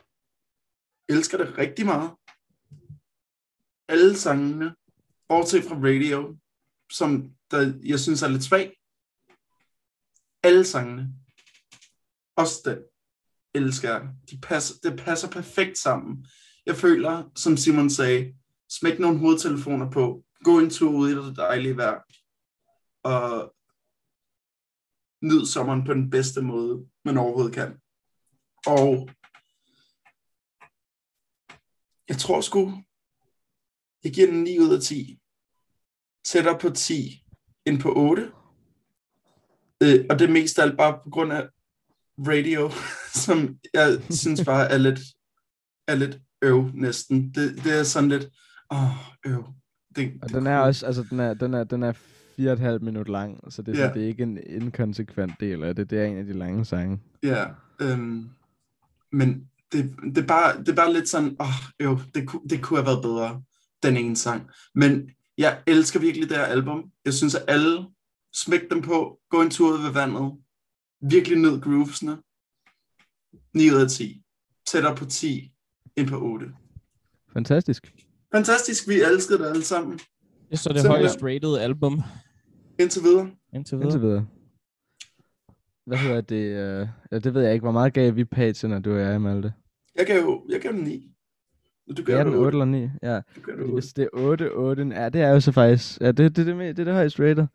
[1.09, 2.11] Elsker det rigtig meget.
[3.87, 4.75] Alle sangene,
[5.29, 6.37] bortset fra Radio,
[6.91, 8.77] som der, jeg synes er lidt svag.
[10.43, 11.09] Alle sangene.
[12.35, 12.83] Også den
[13.55, 14.09] elsker jeg.
[14.31, 16.25] De passer, det passer perfekt sammen.
[16.65, 18.33] Jeg føler, som Simon sagde,
[18.69, 22.01] smæk nogle hovedtelefoner på, gå en tur ud i det dejlige vejr,
[23.03, 23.55] og
[25.21, 27.79] nyd sommeren på den bedste måde, man overhovedet kan.
[28.67, 29.09] Og
[32.09, 32.83] jeg tror sgu,
[34.03, 35.19] jeg giver den 9 ud af 10.
[36.25, 37.25] Sætter på 10
[37.65, 38.31] end på 8.
[39.83, 41.49] Øh, og det er mest af alt bare på grund af
[42.19, 42.71] radio,
[43.25, 44.99] som jeg synes bare er lidt,
[45.87, 47.31] er lidt øv næsten.
[47.35, 48.25] Det, det er sådan lidt,
[48.71, 48.89] åh,
[49.25, 49.43] øv.
[49.95, 51.91] Det, Og det den er også, altså den er, den er, den er
[52.35, 53.83] fire og et halvt minut lang, så det er, Ja.
[53.83, 55.89] sådan, det er ikke en inkonsekvent del af det.
[55.89, 56.99] Det er en af de lange sange.
[57.23, 57.45] Ja,
[57.81, 58.29] øhm,
[59.11, 61.47] men det, det, er bare, det er bare lidt sådan, åh,
[61.83, 63.41] jo, det, ku- det kunne have været bedre,
[63.83, 64.49] den ene sang.
[64.75, 66.83] Men jeg elsker virkelig det her album.
[67.05, 67.85] Jeg synes, at alle
[68.35, 70.31] smæk dem på, gå en tur ud ved vandet,
[71.09, 72.17] virkelig ned groovesene.
[73.53, 74.23] 9 ud af 10.
[74.67, 75.53] Tættere på 10
[75.95, 76.45] end på 8.
[77.33, 77.95] Fantastisk.
[78.35, 79.97] Fantastisk, vi elskede det alle sammen.
[79.97, 80.03] Det
[80.51, 80.91] er så det Simpelthen.
[80.91, 82.01] højest rated album
[82.79, 83.31] Indtil videre.
[83.53, 83.85] indtil videre.
[83.93, 84.27] Indtil videre.
[85.85, 86.35] Hvad hedder det?
[86.45, 87.63] Øh, ja, det ved jeg ikke.
[87.63, 89.53] Hvor meget gav vi til, når du og jeg, Malte?
[89.95, 91.09] Jeg gav jo jeg gav dem 9.
[91.97, 92.77] Du gav Ja, det den 8 eller 9?
[93.03, 93.15] Ja.
[93.35, 93.73] Du gav det Fordi 8.
[93.73, 96.45] hvis det er 8, 8, ja, det er jo så faktisk, ja, det, det, det,
[96.45, 97.45] det, det er det højst rated.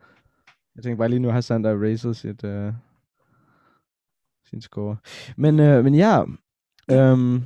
[0.76, 2.72] Jeg tænker bare lige nu har Sander erased sit, uh,
[4.51, 4.96] sin score.
[5.36, 6.20] Men, uh, men ja,
[6.90, 7.42] øhm,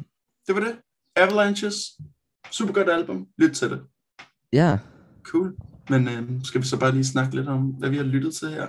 [0.46, 0.76] Det var det.
[1.16, 1.76] Avalanches.
[2.50, 3.26] Super godt album.
[3.38, 3.80] Lyt til det.
[4.52, 4.78] ja.
[5.22, 5.56] Cool.
[5.90, 8.48] Men øh, skal vi så bare lige snakke lidt om, hvad vi har lyttet til
[8.48, 8.66] her?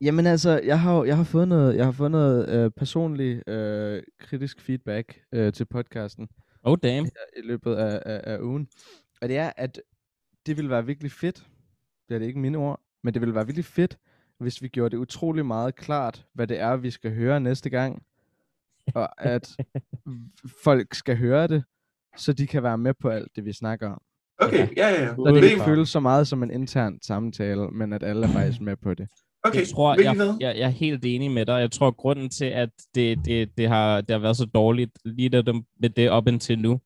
[0.00, 3.48] Jamen altså, jeg har, jo- jeg har fået noget, jeg har fået noget øh, personlig
[3.48, 6.28] øh, kritisk feedback øh, til podcasten
[6.62, 7.06] Oh damn.
[7.36, 8.68] i løbet af, af, af ugen.
[9.22, 9.80] Og det er, at
[10.46, 11.46] det ville være virkelig fedt,
[12.08, 13.98] det er det ikke mine ord, men det ville være virkelig fedt,
[14.40, 18.02] hvis vi gjorde det utrolig meget klart, hvad det er, vi skal høre næste gang.
[18.94, 19.56] Og at
[20.64, 21.64] folk skal høre det,
[22.16, 24.00] så de kan være med på alt det, vi snakker om.
[24.38, 25.14] Okay, ja, ja, ja.
[25.14, 28.60] Så det ikke føles så meget som en intern samtale, men at alle er faktisk
[28.60, 29.08] med på det.
[29.42, 31.60] Okay, jeg tror, jeg, jeg, jeg er helt enig med dig.
[31.60, 35.28] Jeg tror, grunden til, at det, det, det, har, det har været så dårligt lige
[35.28, 36.80] det, med det op indtil nu,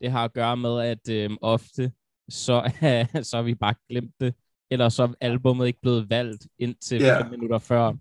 [0.00, 1.92] det har at gøre med, at øhm, ofte
[2.28, 2.70] så,
[3.28, 4.34] så har vi bare glemt det,
[4.70, 7.22] eller så er albumet ikke blevet valgt indtil Ja.
[7.22, 7.92] fem minutter før.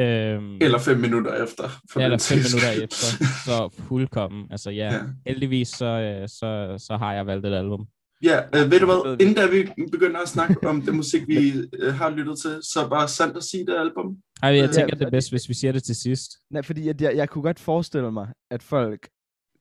[0.00, 1.68] Øhm, Eller fem minutter efter.
[1.92, 3.06] For ja, eller fem sags minutter efter.
[3.44, 4.46] Så fuldkommen.
[4.50, 5.00] Altså ja, ja.
[5.26, 7.86] heldigvis så, øh, så, så har jeg valgt et album.
[8.22, 9.16] Ja, øh, ved du hvad?
[9.20, 12.88] Inden da vi begynder at snakke om det musik, vi øh, har lyttet til, så
[12.90, 14.16] bare sandt at sige det album.
[14.42, 16.30] Ej, jeg tænker, det er bedst, hvis vi siger det til sidst.
[16.50, 19.08] Nej, fordi at jeg, jeg kunne godt forestille mig, at folk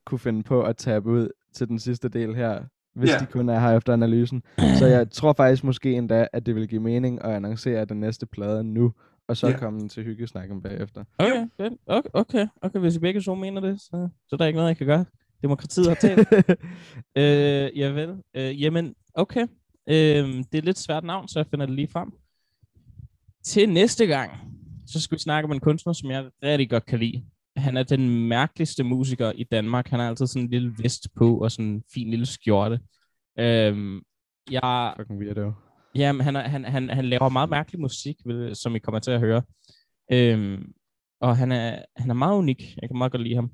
[0.05, 2.61] kunne finde på at tabe ud til den sidste del her,
[2.95, 3.17] hvis Ja.
[3.17, 4.43] de kun er her efter analysen.
[4.79, 8.25] Så jeg tror faktisk måske endda, at det vil give mening at annoncere den næste
[8.25, 8.93] plade nu,
[9.27, 9.57] og så Ja.
[9.57, 11.03] komme til hyggesnakken bagefter.
[11.19, 11.45] Okay,
[11.89, 14.69] okay, okay, okay, hvis I begge to mener det, så, så er der ikke noget,
[14.69, 15.05] jeg kan gøre.
[15.41, 16.27] Demokratiet har talt.
[17.17, 18.15] øh, ja vel.
[18.33, 19.47] Øh, jamen, okay.
[19.89, 22.11] Øh, det er et lidt svært navn, så jeg finder det lige frem.
[23.43, 24.31] Til næste gang,
[24.87, 27.23] så skal vi snakke om en kunstner, som jeg rigtig godt kan lide.
[27.61, 29.87] Han er den mærkeligste musiker i Danmark.
[29.87, 32.79] Han har altid sådan en lille vest på og sådan en fin lille skjorte.
[33.39, 34.01] Øh,
[34.51, 35.51] jeg, Fucking weirdo.
[35.95, 38.15] Jamen, han, han, han, han laver meget mærkelig musik,
[38.53, 39.41] som I kommer til at høre.
[40.11, 40.73] Øhm,
[41.21, 42.75] og han er, han er meget unik.
[42.81, 43.51] Jeg kan meget godt lide ham.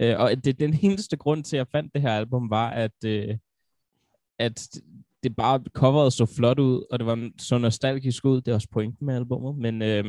[0.00, 3.04] Øh, og det, den eneste grund til, at jeg fandt det her album, var, at,
[3.04, 3.36] øh,
[4.38, 4.68] at
[5.22, 8.40] det bare coveret så flot ud, og det var så nostalgisk ud.
[8.40, 9.58] Det er også pointen med albummet.
[9.58, 10.04] Men øh,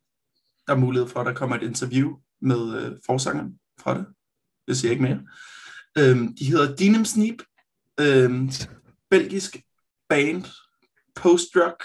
[0.67, 4.07] der er mulighed for, at der kommer et interview med øh, forsangeren fra det.
[4.69, 5.21] Det siger jeg ikke mere.
[5.99, 7.43] Øhm, de hedder Denim Sneep.
[8.01, 8.51] Øhm,
[9.11, 9.57] belgisk
[10.09, 10.45] band
[11.15, 11.85] post-rock,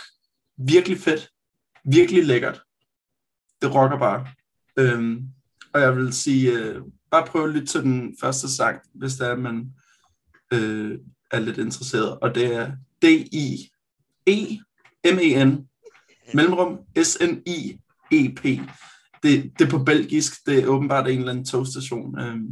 [0.58, 1.30] virkelig fedt,
[1.86, 2.62] virkelig lækkert.
[3.62, 4.28] Det rocker bare.
[4.78, 5.24] Øhm,
[5.74, 6.82] og jeg vil sige, øh,
[7.12, 9.74] bare prøv at lytte til den første sang, hvis der er, man
[10.54, 11.00] øh,
[11.32, 12.20] er lidt interesseret.
[12.20, 13.70] Og det er D-I-E-M-E-N,
[16.34, 18.44] mellemrum S-N-I-E-P.
[19.24, 22.20] Det, det er på belgisk, det er åbenbart en eller anden togstation.
[22.20, 22.48] Øhm,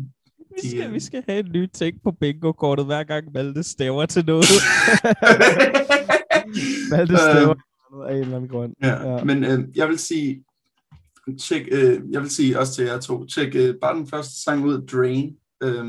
[0.63, 4.25] vi skal, vi skal have en ny ting på bingo-kortet, hver gang Malte staver til
[4.25, 4.45] noget.
[6.91, 7.55] Malte Øh, staver
[7.91, 8.73] noget af en eller anden grund.
[8.83, 9.23] Ja, Ja.
[9.23, 10.43] men øh, jeg vil sige,
[11.39, 14.65] tjek, øh, jeg vil sige også til jer to, tjek øh, bare den første sang
[14.65, 15.35] ud, Drain.
[15.63, 15.85] Øh,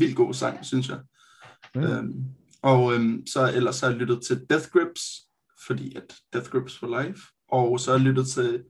[0.00, 0.98] vildt god sang, synes jeg.
[1.74, 1.80] Ja.
[1.80, 2.04] Øh,
[2.62, 5.02] og øh, så ellers har jeg lyttet til Death Grips,
[5.66, 7.20] fordi at Death Grips for life.
[7.52, 8.60] Og så har jeg lyttet til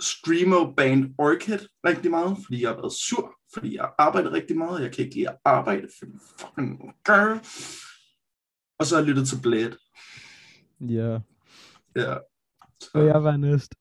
[0.00, 4.58] Screamo Band Orchid rigtig meget, fordi jeg har været sur, fordi jeg har arbejdet rigtig
[4.58, 7.38] meget, jeg kan ikke lide at arbejde, fordi fucking girl.
[8.78, 9.76] Og så har jeg lyttet til Blade.
[10.80, 11.18] Ja.
[11.96, 12.16] Ja.
[12.80, 13.74] Så, Og jeg var næst.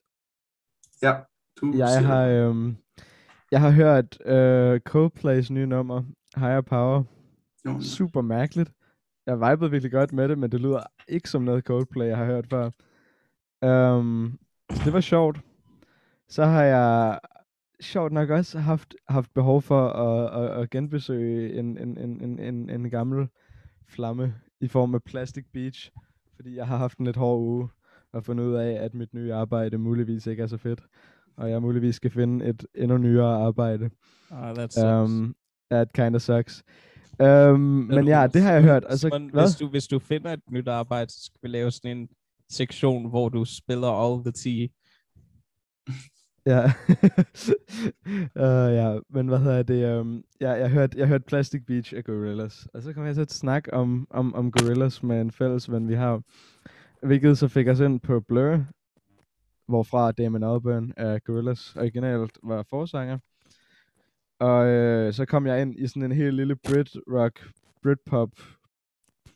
[1.01, 1.13] ja,
[1.61, 2.77] du Jeg siger har, øhm,
[3.51, 6.03] jeg har hørt øh, Coldplays nye nummer,
[6.35, 7.03] Higher Power.
[7.65, 8.71] Jo, Super mærkeligt.
[9.25, 12.25] Jeg vibede virkelig godt med det, men det lyder ikke som noget Coldplay, jeg har
[12.25, 12.69] hørt før.
[13.97, 14.39] Um,
[14.69, 15.37] det var sjovt.
[16.29, 17.19] Så har jeg
[17.81, 22.39] sjovt nok også haft, haft behov for at, at, at genbesøge en, en, en, en,
[22.39, 23.27] en, en gammel
[23.87, 25.91] flamme i form af Plastic Beach,
[26.35, 27.69] fordi jeg har haft en lidt hård uge
[28.13, 30.81] og fundet ud af, at mit nye arbejde muligvis ikke er så fedt,
[31.37, 33.89] og jeg muligvis skal finde et endnu nyere arbejde.
[34.31, 35.11] Ah, that's sucks.
[35.11, 35.35] Um,
[35.71, 36.63] ja, it kinda sucks.
[37.19, 38.83] Um, men ja, det har jeg hørt.
[38.83, 39.43] Og så, Simon, hvad?
[39.43, 42.09] hvis, du, hvis du finder et nyt arbejde, så skal vi lave sådan en
[42.49, 44.69] sektion, hvor du spiller all the tea.
[46.45, 46.65] Ja.
[48.35, 49.99] uh, ja, men hvad hedder det?
[49.99, 53.21] Um, ja, jeg hørte jeg hørte Plastic Beach af Gorillas, Og så kom jeg til
[53.21, 56.21] at snakke om, om, om Gorillas med en fælles ven, vi har.
[57.01, 58.65] Hvilket så fik os ind på Blur,
[59.67, 63.17] hvorfra Damon Albarn af Gorillas originalt var forsanger.
[64.39, 67.51] Og øh, så kom jeg ind i sådan en helt lille Brit rock,
[67.83, 68.29] Britpop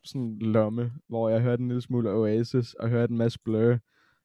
[0.04, 3.78] sådan lomme, hvor jeg hørte en lille smule Oasis, og hørte en masse Blur,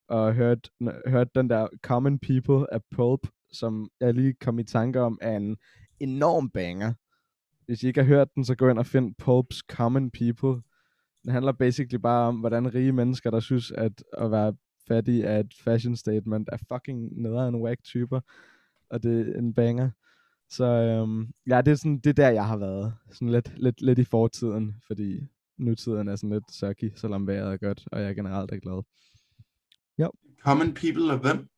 [0.08, 0.70] og hørte,
[1.06, 3.20] hørte den der Common People af Pulp,
[3.52, 5.56] som jeg lige kom i tanke om, er en
[6.00, 6.92] enorm banger.
[7.66, 10.62] Hvis I ikke har hørt den, så gå ind og find Pulps Common People.
[11.24, 14.54] Den handler basically bare om, hvordan rige mennesker, der synes, at at være
[14.88, 18.20] fattig er et fashion statement, er fucking nederen whack typer.
[18.90, 19.90] Og det er en banger.
[20.50, 22.94] Så øhm, ja, det er, sådan, det er der, jeg har været.
[23.10, 25.26] Sådan lidt, lidt, lidt i fortiden, fordi
[25.58, 28.82] nutiden er sådan lidt sucky, selvom vejret er godt, og jeg generelt er glad.
[30.44, 31.48] Common People af hvem?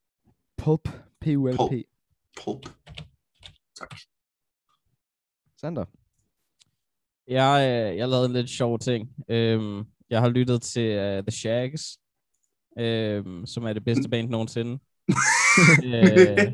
[0.59, 0.89] Pulp.
[1.20, 1.57] P-U-L-P.
[1.57, 1.87] Pulp.
[2.45, 2.68] Pulp.
[3.78, 3.97] Tak.
[5.61, 5.84] Sander.
[7.28, 9.09] Jeg, øh, jeg lavede en lidt sjov ting.
[9.28, 11.99] Øhm, jeg har lyttet til uh, The Shags,
[12.78, 14.72] øhm, som er det bedste band nogensinde.
[15.84, 16.53] øh,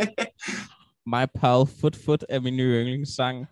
[1.07, 3.47] My Pal Foot Foot er min nye yndlingssang.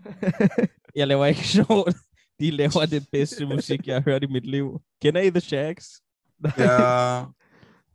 [0.95, 1.97] Jeg laver ikke sjovt.
[2.41, 4.81] De laver det bedste musik, jeg har hørt i mit liv.
[5.03, 6.03] Kender I The Shags?
[6.59, 7.25] ja,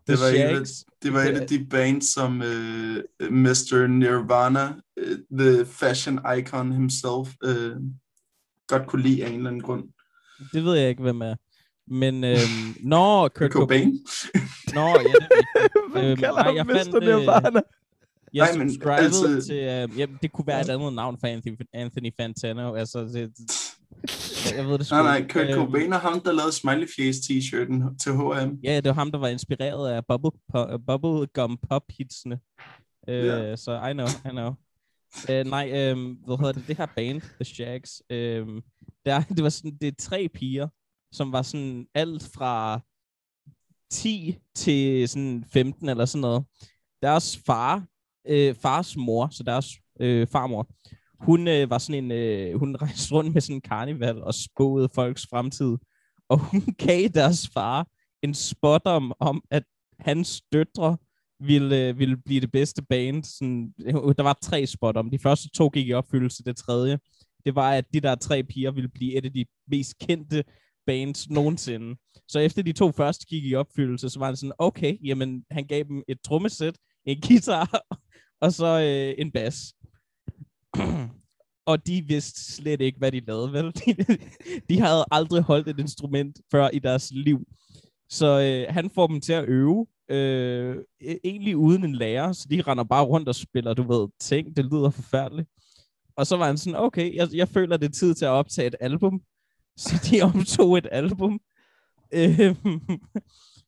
[0.07, 0.65] det var, et, af-
[1.03, 3.87] det var et af de bands, som uh, Mr.
[3.87, 4.67] Nirvana,
[5.01, 7.81] uh, the fashion icon himself, uh,
[8.67, 9.83] godt kunne lide af en eller anden grund.
[10.53, 11.35] Det ved jeg ikke, hvem er.
[11.87, 13.51] Men, øhm, nå, Kurt Cobain.
[13.53, 13.99] Cobain.
[14.73, 15.27] Nå, ja, det
[15.95, 16.73] er Øhm, kalder nej, jeg Mr.
[16.73, 17.61] fandt, øh, Nirvana?
[18.33, 19.55] Jeg Nej, men subscribede altså- til...
[19.55, 22.73] Øh, jamen, det kunne være et andet navn for Anthony, Anthony Fantano.
[22.75, 23.31] Altså, det,
[24.57, 25.27] jeg ved det sgu Nej, nej.
[25.29, 28.59] Kurt Øhm, Cobain er ham, der lavede Smiley Face t-shirten til H&M.
[28.63, 32.39] Ja, det var ham, der var inspireret af bubble, po- bubblegum pop hitsene.
[33.09, 33.55] Øh, Ja.
[33.55, 34.53] Så I know, I know.
[35.29, 36.63] Øh, nej, øh, hvad hedder det?
[36.67, 38.47] Det her band, The Shags, øh,
[39.05, 40.67] der, det var sådan, det er tre piger,
[41.11, 42.81] som var sådan alt fra
[43.91, 46.43] 10 til sådan 15 eller sådan noget.
[47.01, 47.85] Deres far,
[48.27, 49.67] øh, fars mor, så deres
[49.99, 50.67] øh, farmor,
[51.25, 54.89] hun øh, var sådan en, øh, hun rejste rundt med sådan en karneval og spåede
[54.95, 55.77] folks fremtid.
[56.29, 57.87] Og hun gav deres far
[58.21, 59.63] en spot om, om at
[59.99, 60.97] hans døtre
[61.39, 63.23] ville, øh, ville blive det bedste band.
[63.23, 63.73] Sådan,
[64.17, 65.09] der var tre spot om.
[65.09, 66.43] De første to gik i opfyldelse.
[66.43, 66.99] Det tredje,
[67.45, 70.43] det var, at de der tre piger ville blive et af de mest kendte
[70.87, 71.95] bands nogensinde.
[72.27, 75.67] Så efter de to første gik i opfyldelse, så var han sådan, okay, jamen han
[75.67, 77.81] gav dem et trommesæt, en guitar
[78.43, 79.73] og så øh, en bas.
[81.71, 83.65] og de vidste slet ikke, hvad de lavede, vel?
[83.85, 83.95] De,
[84.69, 87.39] de havde aldrig holdt et instrument før i deres liv.
[88.09, 92.47] Så øh, han får dem til at øve, øh, e-, egentlig uden en lærer, så
[92.49, 95.49] de render bare rundt og spiller, du ved, ting, det lyder forfærdeligt.
[96.17, 98.67] Og så var han sådan, okay, jeg, jeg føler, det er tid til at optage
[98.67, 99.21] et album.
[99.77, 101.39] Så de optog et album.
[102.13, 102.39] Øh,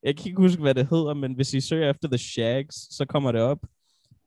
[0.04, 3.06] jeg kan ikke huske, hvad det hedder, men hvis I søger efter The Shags, så
[3.06, 3.60] kommer det op.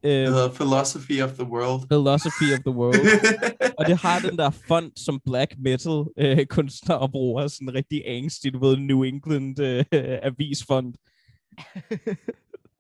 [0.03, 1.89] Det Øh, hedder Philosophy of the World.
[1.89, 3.01] Philosophy of the World.
[3.79, 8.03] Og det har den der font, som black metal øh, kunstnere bruger, sådan en rigtig
[8.07, 9.85] angstig, du ved, New England øh,
[10.23, 10.97] avisfont.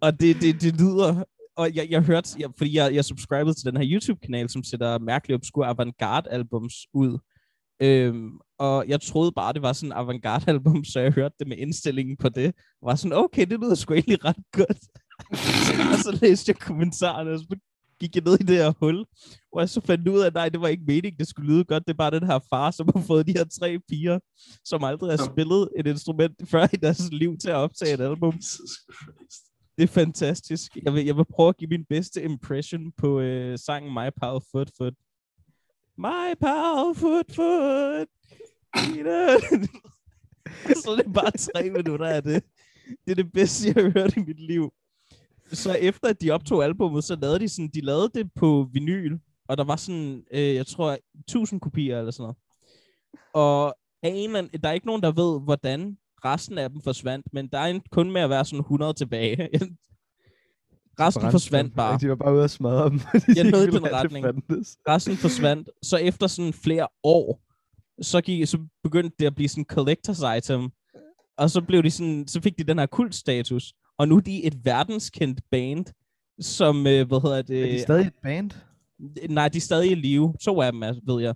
[0.04, 1.24] og det, det, det lyder,
[1.56, 4.98] og jeg, jeg hørte, jeg, fordi jeg, jeg subscribede til den her YouTube-kanal, som sætter
[4.98, 7.18] mærkeligt obskur avantgarde-albums ud.
[7.82, 11.56] Øhm, og jeg troede bare, det var sådan en avantgarde-album, så jeg hørte det med
[11.56, 12.46] indstillingen på det.
[12.82, 14.78] Og var sådan, okay, det lyder sgu egentlig ret godt.
[15.92, 17.56] og så læste jeg kommentarerne, og så
[18.00, 19.04] gik jeg ned i det her hul,
[19.52, 21.64] og jeg så fandt ud af, at nej, det var ikke meningen, det skulle lyde
[21.64, 21.86] godt.
[21.86, 24.18] Det er bare den her far, som har fået de her tre piger,
[24.64, 28.32] som aldrig har spillet et instrument før i deres liv til at optage et album.
[29.78, 30.76] Det er fantastisk.
[30.84, 34.40] Jeg vil, jeg vil prøve at give min bedste impression på øh, sangen My Pal
[34.50, 34.94] Foot Foot.
[35.98, 38.08] My Pal Foot Foot.
[40.82, 42.44] så det er bare tre minutter af det.
[43.04, 44.72] Det er det bedste, jeg har hørt i mit liv.
[45.52, 49.18] Så efter at de optog albumet, så lavede de sådan, de lavede det på vinyl,
[49.48, 52.36] og der var sådan, øh, jeg tror, 1000 kopier eller sådan noget.
[53.34, 57.48] Og af en der er ikke nogen, der ved, hvordan resten af dem forsvandt, men
[57.48, 59.48] der er en, kun med at være sådan 100 tilbage.
[61.00, 61.98] resten forsvandt bare.
[61.98, 63.00] De var bare ude og smadre dem.
[63.36, 64.26] Jeg nåede i den retning.
[64.88, 65.68] Resten forsvandt.
[65.82, 67.40] Så efter sådan flere år,
[68.02, 70.70] så, gik, så begyndte det at blive sådan collector's item.
[71.38, 73.74] Og så, blev de sådan, så fik de den her kultstatus.
[74.00, 75.86] Og nu er de et verdenskendt band,
[76.40, 77.62] som, øh, hvad hedder det?
[77.62, 78.50] Er de stadig et band?
[79.28, 80.34] Nej, de er stadig i live.
[80.40, 81.34] To af dem er, ved jeg.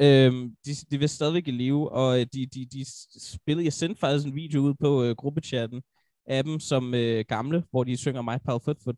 [0.00, 2.84] Øhm, de, de er stadigvæk i live, og øh, de, de, de
[3.20, 5.82] spillede, jeg sendte faktisk en video ud på øh, gruppechatten
[6.26, 8.96] af dem som øh, gamle, hvor de synger My Pal Foot Foot.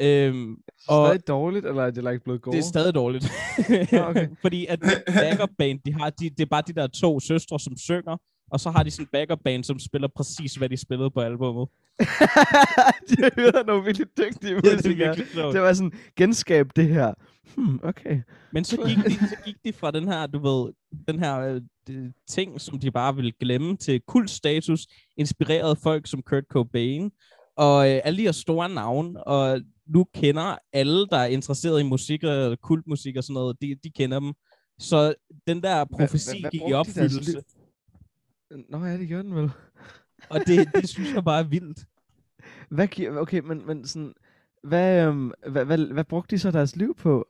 [0.00, 0.56] Øhm,
[0.88, 1.00] Og...
[1.00, 2.56] og Stadig dårligt, eller er det like blevet gode?
[2.56, 3.26] det er stadig dårligt.
[3.92, 4.28] Nå, okay.
[4.44, 7.76] Fordi at backup band, de har, de, det er bare de der to søstre, som
[7.76, 8.16] synger,
[8.50, 11.20] og så har de sådan en backup band, som spiller præcis, hvad de spillede på
[11.20, 11.68] albumet.
[13.10, 14.96] de hører nogle virkelig dygtige Ja, det er musikere.
[15.08, 15.54] virkelig sjovt.
[15.54, 17.12] det var sådan, genskab det her.
[17.56, 18.20] Hmm, okay.
[18.52, 20.72] Men så gik, de, så gik de fra den her, du ved,
[21.08, 24.86] den her øh, de, ting, som de bare ville glemme, til kultstatus,
[25.16, 27.10] inspireret folk som Kurt Cobain,
[27.56, 31.84] og øh, alle de her store navne, og nu kender alle, der er interesseret i
[31.84, 34.32] musik og kultmusik og sådan noget, de, de kender dem.
[34.78, 35.14] Så
[35.46, 37.40] den der profesi hvad gik i de opfyldelse, liv-
[38.68, 39.50] Nå ja, det gjorde den vel.
[40.30, 41.84] og det, det synes jeg bare er vildt.
[42.68, 44.14] Hvad giver, okay, men, men sådan,
[44.64, 47.28] hvad, øhm, hvad, hvad, hvad brugte de så deres liv på?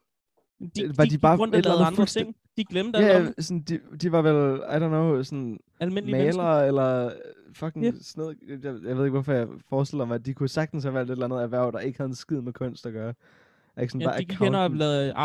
[0.77, 2.37] De, Var de, de de bare rundt et eller andet andre fuldstænd- ting.
[2.57, 5.59] De glemte alt Ja, om yeah, sådan, de, de var vel, I don't know, sådan
[5.81, 6.43] almindelige mennesker.
[6.43, 7.13] malere eller
[7.55, 7.95] fucking yeah.
[8.01, 8.37] sådan noget.
[8.49, 11.13] Jeg, jeg ved ikke, hvorfor jeg forestiller mig, at de kunne sagtens have valgt et
[11.13, 13.15] eller andet erhverv, der ikke havde en skid med kunst at gøre.
[13.81, 14.65] Ikke sådan Ja, bare de gik hen og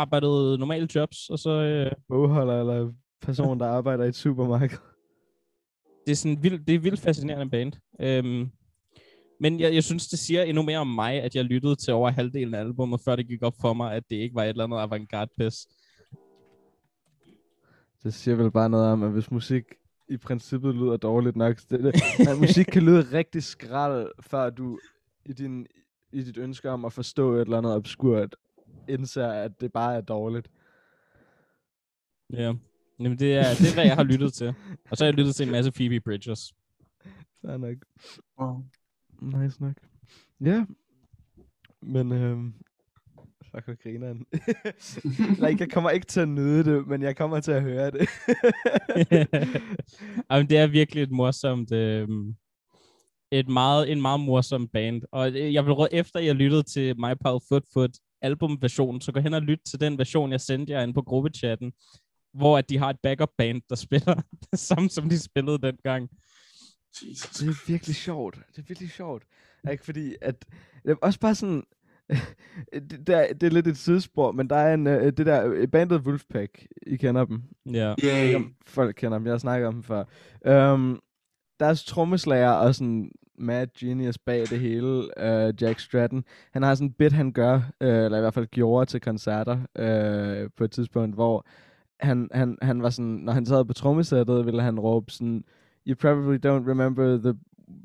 [0.00, 1.50] arbejdede normale jobs, og så...
[1.50, 2.92] Øh, bogholder eller
[3.22, 4.78] person, der arbejder i et supermarked.
[6.06, 7.72] Det er sådan vildt, det er vildt fascinerende band.
[8.00, 8.50] Øhm,
[9.40, 12.10] men jeg, jeg synes, det siger endnu mere om mig, at jeg lyttede til over
[12.10, 14.64] halvdelen af albumet, før det gik op for mig, at det ikke var et eller
[14.64, 15.66] andet avantgarde pis.
[18.02, 19.64] Det siger vel bare noget om, at hvis musik
[20.08, 21.94] i princippet lyder dårligt nok, så det, det,
[22.28, 24.78] at musik kan lyde rigtig skrald, før du
[25.24, 25.66] i, din,
[26.12, 28.36] i dit ønske om at forstå et eller andet obskurt,
[28.88, 30.50] indser, at det bare er dårligt.
[32.32, 32.52] Ja.
[33.00, 34.54] Jamen, det er, det er, hvad jeg har lyttet til.
[34.90, 36.52] Og så har jeg lyttet til en masse Phoebe Bridgers.
[37.40, 37.76] Fair nok.
[38.40, 38.64] Wow.
[39.22, 39.76] Nice nok.
[40.40, 40.64] Ja.
[41.82, 42.54] Men, øhm,
[43.50, 44.26] fuck, hvor grineren.
[45.48, 48.08] like, jeg kommer ikke til at nyde det, men jeg kommer til at høre det.
[50.30, 51.72] Jamen, det er virkelig et morsomt...
[51.72, 52.08] Øh,
[53.32, 55.02] et meget, en meget morsom band.
[55.12, 57.90] Og øh, jeg vil råde efter, jeg lyttede til My Pal Foot Foot
[58.22, 61.72] albumversionen, så gå hen og lyt til den version, jeg sendte jer ind på gruppechatten,
[62.34, 64.14] hvor at de har et backup band, der spiller
[64.50, 66.10] det samme, som de spillede dengang.
[67.02, 67.30] Jesus.
[67.30, 68.38] Det er virkelig sjovt.
[68.56, 69.22] Det er virkelig sjovt.
[69.70, 70.44] Ikke fordi, at...
[70.82, 71.62] Det er også bare sådan...
[72.90, 75.68] det, der, det er lidt et sidespor, men der er en, øh, det der øh,
[75.68, 76.66] bandet Wolfpack.
[76.86, 77.42] I kender dem.
[77.72, 77.94] Ja.
[78.36, 79.26] Om folk kender dem.
[79.26, 80.04] Jeg har snakket om dem før.
[80.72, 81.00] Um,
[81.60, 86.88] deres trommeslager og sådan mad genius bag det hele, uh, Jack Stratton, han har sådan
[86.88, 90.70] en bit, han gør, uh, eller i hvert fald gjorde til koncerter uh, på et
[90.70, 91.46] tidspunkt, hvor
[92.04, 95.44] han, han, han var sådan, når han sad på trommesættet, ville han råbe sådan,
[95.86, 97.34] You probably don't remember the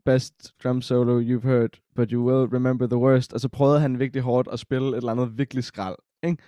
[0.06, 3.34] best drum solo you've heard, but you will remember the worst.
[3.34, 6.44] Og så prøvede han virkelig hårdt at spille et eller andet virkelig skrald, ikke?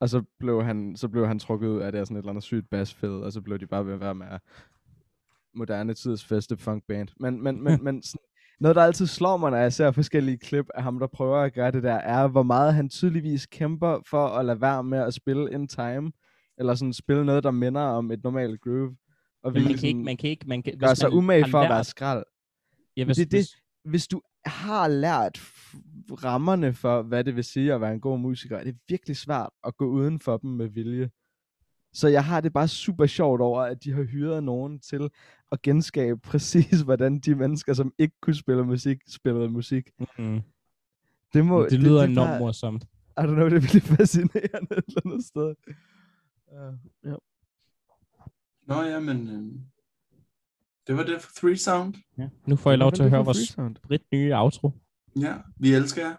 [0.00, 2.44] Og så blev han, så blev han trukket ud af det sådan et eller andet
[2.44, 4.26] sygt bassfed, og så blev de bare ved at være med
[5.54, 7.08] moderne tids feste funk band.
[7.20, 8.20] Men, men, men, men sådan,
[8.60, 11.54] noget, der altid slår mig, når jeg ser forskellige klip af ham, der prøver at
[11.54, 15.14] gøre det der, er, hvor meget han tydeligvis kæmper for at lade være med at
[15.14, 16.12] spille in time,
[16.58, 18.96] eller sådan spille noget, der minder om et normalt groove.
[19.42, 21.60] Og Men man kan ikke, sådan man kan ikke, man kan, gøre sig umage for
[21.60, 22.24] at være skrald.
[22.96, 23.48] Ja, hvis, det det- hvis,
[23.84, 25.38] Hvis du har lært
[26.24, 29.50] rammerne for, hvad det vil sige at være en god musiker, er det virkelig svært
[29.64, 31.10] at gå uden for dem med vilje.
[31.92, 35.10] Så jeg har det bare super sjovt over, at de har hyret nogen til
[35.52, 39.90] at genskabe præcis, hvordan de mennesker, som ikke kunne spille musik, spillede musik.
[40.18, 40.40] mm,
[41.34, 42.84] Det, må, det lyder det, enormt bare, morsomt.
[43.18, 45.54] I don't know, det er virkelig fascinerende et eller andet sted.
[46.52, 46.74] Uh,
[47.10, 47.14] ja.
[48.66, 49.60] Nå ja, men øh,
[50.86, 51.94] det var det for Three Sound.
[52.18, 52.28] Ja.
[52.46, 54.70] Nu får I lov til at høre vores sprit nye outro.
[55.20, 56.14] Ja, vi elsker jer.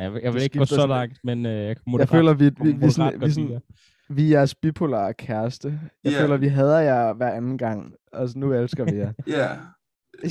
[0.00, 2.32] Jeg vil, jeg vil Vi ikke gå så langt, men øh, jeg kan Jeg føler,
[2.34, 3.60] vi, vi, vi, sådan, vi, sådan,
[4.10, 5.80] vi er jeres bipolare kæreste.
[6.04, 6.22] Jeg Ja.
[6.22, 9.12] føler, vi hader jer hver anden gang, og så nu elsker vi jer.
[9.36, 9.48] Ja,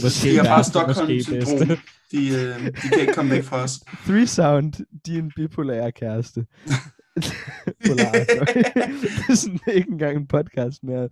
[0.04, 1.78] Måske de har bare Stockholm-syndrom.
[2.12, 3.80] De, øh, de kan ikke komme væk fra os.
[3.80, 4.74] Three Sound,
[5.06, 6.45] din bipolare kæreste.
[7.88, 11.09] Polar, det er sådan ikke engang en podcast mere.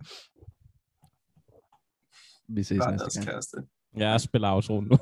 [2.48, 3.26] Vi ses Bare næste gang.
[3.28, 3.56] kæreste.
[3.96, 4.98] Jeg spiller outro nu.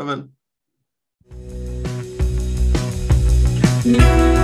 [0.00, 0.28] Farvel.
[3.84, 4.41] Now